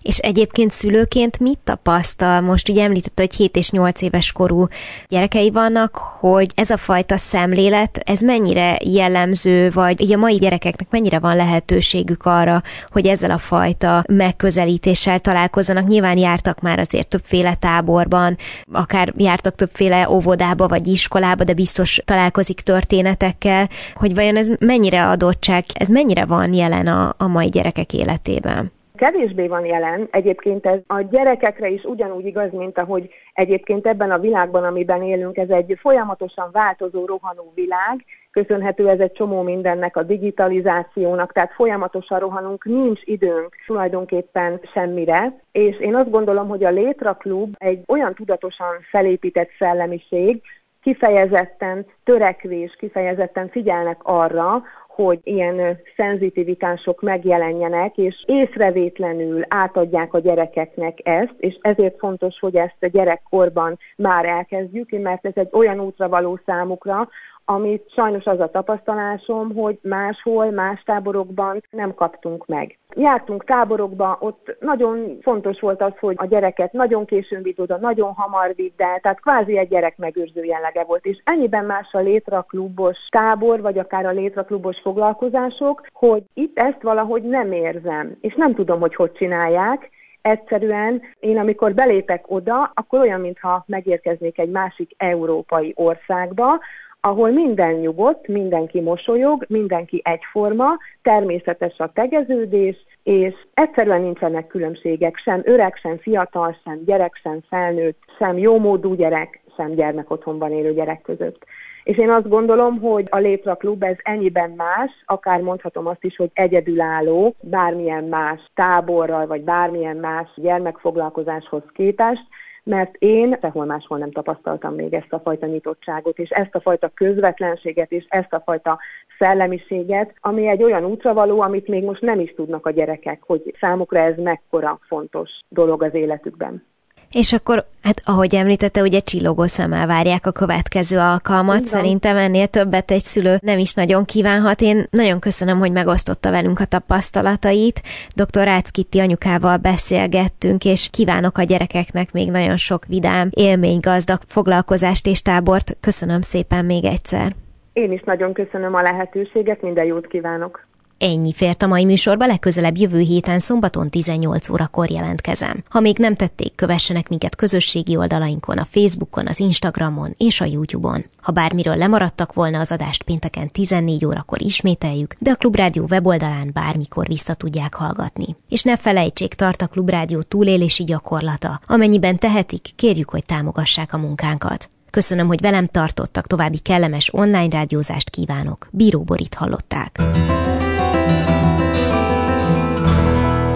és 0.02 0.18
egyébként 0.18 0.70
szülőként 0.70 1.38
mit 1.38 1.58
tapasztal? 1.64 2.40
Most 2.40 2.68
ugye 2.68 2.84
említette, 2.84 3.22
hogy 3.22 3.34
7 3.34 3.56
és 3.56 3.70
8 3.70 4.02
éves 4.02 4.32
korú 4.32 4.66
gyerekei 5.08 5.50
vannak, 5.50 5.96
hogy 5.96 6.46
ez 6.54 6.70
a 6.70 6.76
fajta 6.76 7.16
szemlélet, 7.16 7.98
ez 8.04 8.20
mennyire 8.20 8.78
jellemző, 8.84 9.70
vagy 9.70 10.02
ugye 10.02 10.14
a 10.14 10.18
mai 10.18 10.36
gyerekeknek 10.36 10.90
mennyire 10.90 11.18
van 11.18 11.36
lehetőségük 11.36 12.24
arra, 12.24 12.62
hogy 12.88 13.06
ezzel 13.06 13.30
a 13.30 13.38
fajta 13.38 14.04
megközelítéssel 14.08 15.18
találkozzanak. 15.18 15.86
Nyilván 15.86 16.18
jártak 16.18 16.60
már 16.60 16.78
azért 16.78 17.08
többféle 17.08 17.54
táborban, 17.54 18.36
akár 18.72 19.12
jártak 19.16 19.54
többféle 19.54 20.10
óvodába 20.10 20.68
vagy 20.68 20.86
iskolába, 20.86 21.44
de 21.46 21.54
biztos 21.54 22.00
találkozik 22.04 22.60
történetekkel, 22.60 23.68
hogy 23.94 24.14
vajon 24.14 24.36
ez 24.36 24.50
mennyire 24.60 25.08
adottság, 25.08 25.64
ez 25.74 25.88
mennyire 25.88 26.24
van 26.24 26.52
jelen 26.52 26.86
a, 26.86 27.14
a 27.18 27.26
mai 27.26 27.48
gyerekek 27.48 27.92
életében. 27.92 28.72
Kevésbé 28.96 29.46
van 29.46 29.64
jelen, 29.64 30.08
egyébként 30.10 30.66
ez 30.66 30.78
a 30.86 31.00
gyerekekre 31.00 31.68
is 31.68 31.84
ugyanúgy 31.84 32.26
igaz, 32.26 32.52
mint 32.52 32.78
ahogy 32.78 33.10
egyébként 33.32 33.86
ebben 33.86 34.10
a 34.10 34.18
világban, 34.18 34.64
amiben 34.64 35.02
élünk, 35.02 35.36
ez 35.36 35.48
egy 35.48 35.78
folyamatosan 35.80 36.48
változó, 36.52 37.04
rohanó 37.04 37.52
világ, 37.54 38.04
köszönhető 38.30 38.88
ez 38.88 38.98
egy 38.98 39.12
csomó 39.12 39.42
mindennek, 39.42 39.96
a 39.96 40.02
digitalizációnak, 40.02 41.32
tehát 41.32 41.52
folyamatosan 41.52 42.18
rohanunk, 42.18 42.64
nincs 42.64 43.00
időnk 43.04 43.56
tulajdonképpen 43.66 44.60
semmire, 44.72 45.40
és 45.52 45.78
én 45.80 45.94
azt 45.94 46.10
gondolom, 46.10 46.48
hogy 46.48 46.64
a 46.64 46.70
Létra 46.70 47.14
Klub 47.14 47.54
egy 47.58 47.82
olyan 47.86 48.14
tudatosan 48.14 48.74
felépített 48.90 49.48
szellemiség, 49.58 50.42
kifejezetten 50.86 51.86
törekvés, 52.04 52.76
kifejezetten 52.78 53.48
figyelnek 53.48 54.00
arra, 54.02 54.62
hogy 54.88 55.20
ilyen 55.22 55.78
szenzitivitások 55.96 57.02
megjelenjenek, 57.02 57.96
és 57.96 58.24
észrevétlenül 58.26 59.42
átadják 59.48 60.14
a 60.14 60.18
gyerekeknek 60.18 60.98
ezt, 61.02 61.34
és 61.38 61.58
ezért 61.60 61.98
fontos, 61.98 62.38
hogy 62.38 62.56
ezt 62.56 62.76
a 62.80 62.86
gyerekkorban 62.86 63.78
már 63.96 64.26
elkezdjük, 64.26 64.90
mert 64.90 65.26
ez 65.26 65.32
egy 65.34 65.48
olyan 65.52 65.80
útra 65.80 66.08
való 66.08 66.38
számukra, 66.46 67.08
amit 67.48 67.92
sajnos 67.94 68.24
az 68.24 68.40
a 68.40 68.50
tapasztalásom, 68.50 69.54
hogy 69.54 69.78
máshol, 69.82 70.50
más 70.50 70.82
táborokban 70.82 71.62
nem 71.70 71.94
kaptunk 71.94 72.46
meg. 72.46 72.78
Jártunk 72.94 73.44
táborokba, 73.44 74.16
ott 74.20 74.56
nagyon 74.60 75.18
fontos 75.22 75.60
volt 75.60 75.82
az, 75.82 75.92
hogy 76.00 76.14
a 76.18 76.26
gyereket 76.26 76.72
nagyon 76.72 77.04
későn 77.04 77.42
vitt 77.42 77.60
oda, 77.60 77.76
nagyon 77.76 78.12
hamar 78.12 78.54
vitt 78.54 78.80
el, 78.80 79.00
tehát 79.00 79.20
kvázi 79.20 79.58
egy 79.58 79.68
gyerek 79.68 79.96
megőrző 79.96 80.44
jellege 80.44 80.84
volt. 80.84 81.04
És 81.04 81.20
ennyiben 81.24 81.64
más 81.64 81.88
a 81.92 81.98
létraklubos 81.98 82.98
tábor, 83.10 83.60
vagy 83.60 83.78
akár 83.78 84.06
a 84.06 84.10
létraklubos 84.10 84.80
foglalkozások, 84.80 85.86
hogy 85.92 86.22
itt 86.34 86.58
ezt 86.58 86.82
valahogy 86.82 87.22
nem 87.22 87.52
érzem, 87.52 88.16
és 88.20 88.34
nem 88.34 88.54
tudom, 88.54 88.80
hogy 88.80 88.94
hogy 88.94 89.12
csinálják, 89.12 89.90
egyszerűen 90.26 91.02
én 91.20 91.38
amikor 91.38 91.74
belépek 91.74 92.24
oda, 92.28 92.70
akkor 92.74 93.00
olyan, 93.00 93.20
mintha 93.20 93.64
megérkeznék 93.66 94.38
egy 94.38 94.50
másik 94.50 94.90
európai 94.96 95.72
országba, 95.76 96.60
ahol 97.06 97.30
minden 97.30 97.74
nyugodt, 97.74 98.28
mindenki 98.28 98.80
mosolyog, 98.80 99.44
mindenki 99.48 100.00
egyforma, 100.04 100.66
természetes 101.02 101.78
a 101.78 101.92
tegeződés, 101.92 102.76
és 103.02 103.34
egyszerűen 103.54 104.00
nincsenek 104.00 104.46
különbségek, 104.46 105.16
sem 105.16 105.40
öreg, 105.44 105.76
sem 105.76 105.98
fiatal, 105.98 106.56
sem 106.64 106.82
gyerek, 106.84 107.18
sem 107.22 107.40
felnőtt, 107.48 107.98
sem 108.18 108.38
jómódú 108.38 108.94
gyerek, 108.94 109.40
sem 109.56 109.74
gyermek 109.74 110.10
otthonban 110.10 110.52
élő 110.52 110.72
gyerek 110.72 111.02
között. 111.02 111.44
És 111.84 111.96
én 111.96 112.10
azt 112.10 112.28
gondolom, 112.28 112.80
hogy 112.80 113.06
a 113.10 113.18
Létra 113.18 113.54
Klub 113.54 113.82
ez 113.82 113.96
ennyiben 114.02 114.50
más, 114.50 114.90
akár 115.04 115.40
mondhatom 115.40 115.86
azt 115.86 116.04
is, 116.04 116.16
hogy 116.16 116.30
egyedülálló, 116.32 117.34
bármilyen 117.40 118.04
más 118.04 118.40
táborral, 118.54 119.26
vagy 119.26 119.42
bármilyen 119.42 119.96
más 119.96 120.28
gyermekfoglalkozáshoz 120.36 121.62
képest, 121.72 122.22
mert 122.66 122.96
én 122.98 123.38
sehol 123.40 123.64
máshol 123.64 123.98
nem 123.98 124.10
tapasztaltam 124.10 124.74
még 124.74 124.94
ezt 124.94 125.12
a 125.12 125.20
fajta 125.20 125.46
nyitottságot, 125.46 126.18
és 126.18 126.30
ezt 126.30 126.54
a 126.54 126.60
fajta 126.60 126.88
közvetlenséget, 126.94 127.92
és 127.92 128.06
ezt 128.08 128.32
a 128.32 128.42
fajta 128.44 128.78
szellemiséget, 129.18 130.14
ami 130.20 130.46
egy 130.46 130.62
olyan 130.62 130.84
útravaló, 130.84 131.40
amit 131.40 131.68
még 131.68 131.84
most 131.84 132.00
nem 132.00 132.20
is 132.20 132.34
tudnak 132.34 132.66
a 132.66 132.70
gyerekek, 132.70 133.22
hogy 133.26 133.54
számukra 133.60 133.98
ez 133.98 134.16
mekkora 134.16 134.78
fontos 134.82 135.30
dolog 135.48 135.82
az 135.82 135.94
életükben. 135.94 136.64
És 137.10 137.32
akkor, 137.32 137.66
hát 137.82 138.00
ahogy 138.04 138.34
említette, 138.34 138.80
ugye 138.80 139.00
csillogó 139.00 139.46
szemmel 139.46 139.86
várják 139.86 140.26
a 140.26 140.30
következő 140.30 140.98
alkalmat. 140.98 141.56
Igen. 141.56 141.66
Szerintem 141.66 142.16
ennél 142.16 142.46
többet 142.46 142.90
egy 142.90 143.04
szülő 143.04 143.38
nem 143.42 143.58
is 143.58 143.74
nagyon 143.74 144.04
kívánhat. 144.04 144.60
Én 144.60 144.86
nagyon 144.90 145.18
köszönöm, 145.18 145.58
hogy 145.58 145.72
megosztotta 145.72 146.30
velünk 146.30 146.60
a 146.60 146.64
tapasztalatait. 146.64 147.82
Dr. 148.14 148.44
Rácz 148.44 148.70
Kitti 148.70 148.98
anyukával 148.98 149.56
beszélgettünk, 149.56 150.64
és 150.64 150.88
kívánok 150.92 151.38
a 151.38 151.42
gyerekeknek 151.42 152.12
még 152.12 152.30
nagyon 152.30 152.56
sok 152.56 152.84
vidám, 152.86 153.28
élménygazdag 153.30 154.18
foglalkozást 154.26 155.06
és 155.06 155.22
tábort. 155.22 155.76
Köszönöm 155.80 156.20
szépen 156.20 156.64
még 156.64 156.84
egyszer. 156.84 157.34
Én 157.72 157.92
is 157.92 158.02
nagyon 158.04 158.32
köszönöm 158.32 158.74
a 158.74 158.82
lehetőséget, 158.82 159.62
minden 159.62 159.84
jót 159.84 160.06
kívánok! 160.06 160.66
Ennyi 160.98 161.32
fért 161.32 161.62
a 161.62 161.66
mai 161.66 161.84
műsorba, 161.84 162.26
legközelebb 162.26 162.76
jövő 162.76 163.00
héten 163.00 163.38
szombaton 163.38 163.90
18 163.90 164.48
órakor 164.48 164.90
jelentkezem. 164.90 165.62
Ha 165.68 165.80
még 165.80 165.98
nem 165.98 166.14
tették, 166.14 166.54
kövessenek 166.54 167.08
minket 167.08 167.36
közösségi 167.36 167.96
oldalainkon, 167.96 168.58
a 168.58 168.64
Facebookon, 168.64 169.26
az 169.26 169.40
Instagramon 169.40 170.14
és 170.16 170.40
a 170.40 170.44
YouTube-on. 170.44 171.04
Ha 171.22 171.32
bármiről 171.32 171.76
lemaradtak 171.76 172.32
volna 172.32 172.60
az 172.60 172.72
adást 172.72 173.02
pénteken 173.02 173.50
14 173.50 174.04
órakor 174.04 174.42
ismételjük, 174.42 175.14
de 175.18 175.30
a 175.30 175.34
Klubrádió 175.34 175.86
weboldalán 175.90 176.50
bármikor 176.52 177.06
vissza 177.06 177.34
tudják 177.34 177.74
hallgatni. 177.74 178.36
És 178.48 178.62
ne 178.62 178.76
felejtsék, 178.76 179.34
tart 179.34 179.62
a 179.62 179.66
Klubrádió 179.66 180.22
túlélési 180.22 180.84
gyakorlata. 180.84 181.60
Amennyiben 181.66 182.18
tehetik, 182.18 182.68
kérjük, 182.76 183.10
hogy 183.10 183.24
támogassák 183.24 183.92
a 183.92 183.98
munkánkat. 183.98 184.70
Köszönöm, 184.90 185.26
hogy 185.26 185.40
velem 185.40 185.66
tartottak, 185.66 186.26
további 186.26 186.58
kellemes 186.58 187.14
online 187.14 187.48
rádiózást 187.50 188.10
kívánok. 188.10 188.68
Bíró 188.70 189.02
Borit 189.02 189.34
hallották. 189.34 190.02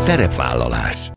Szerepvállalás 0.01 1.09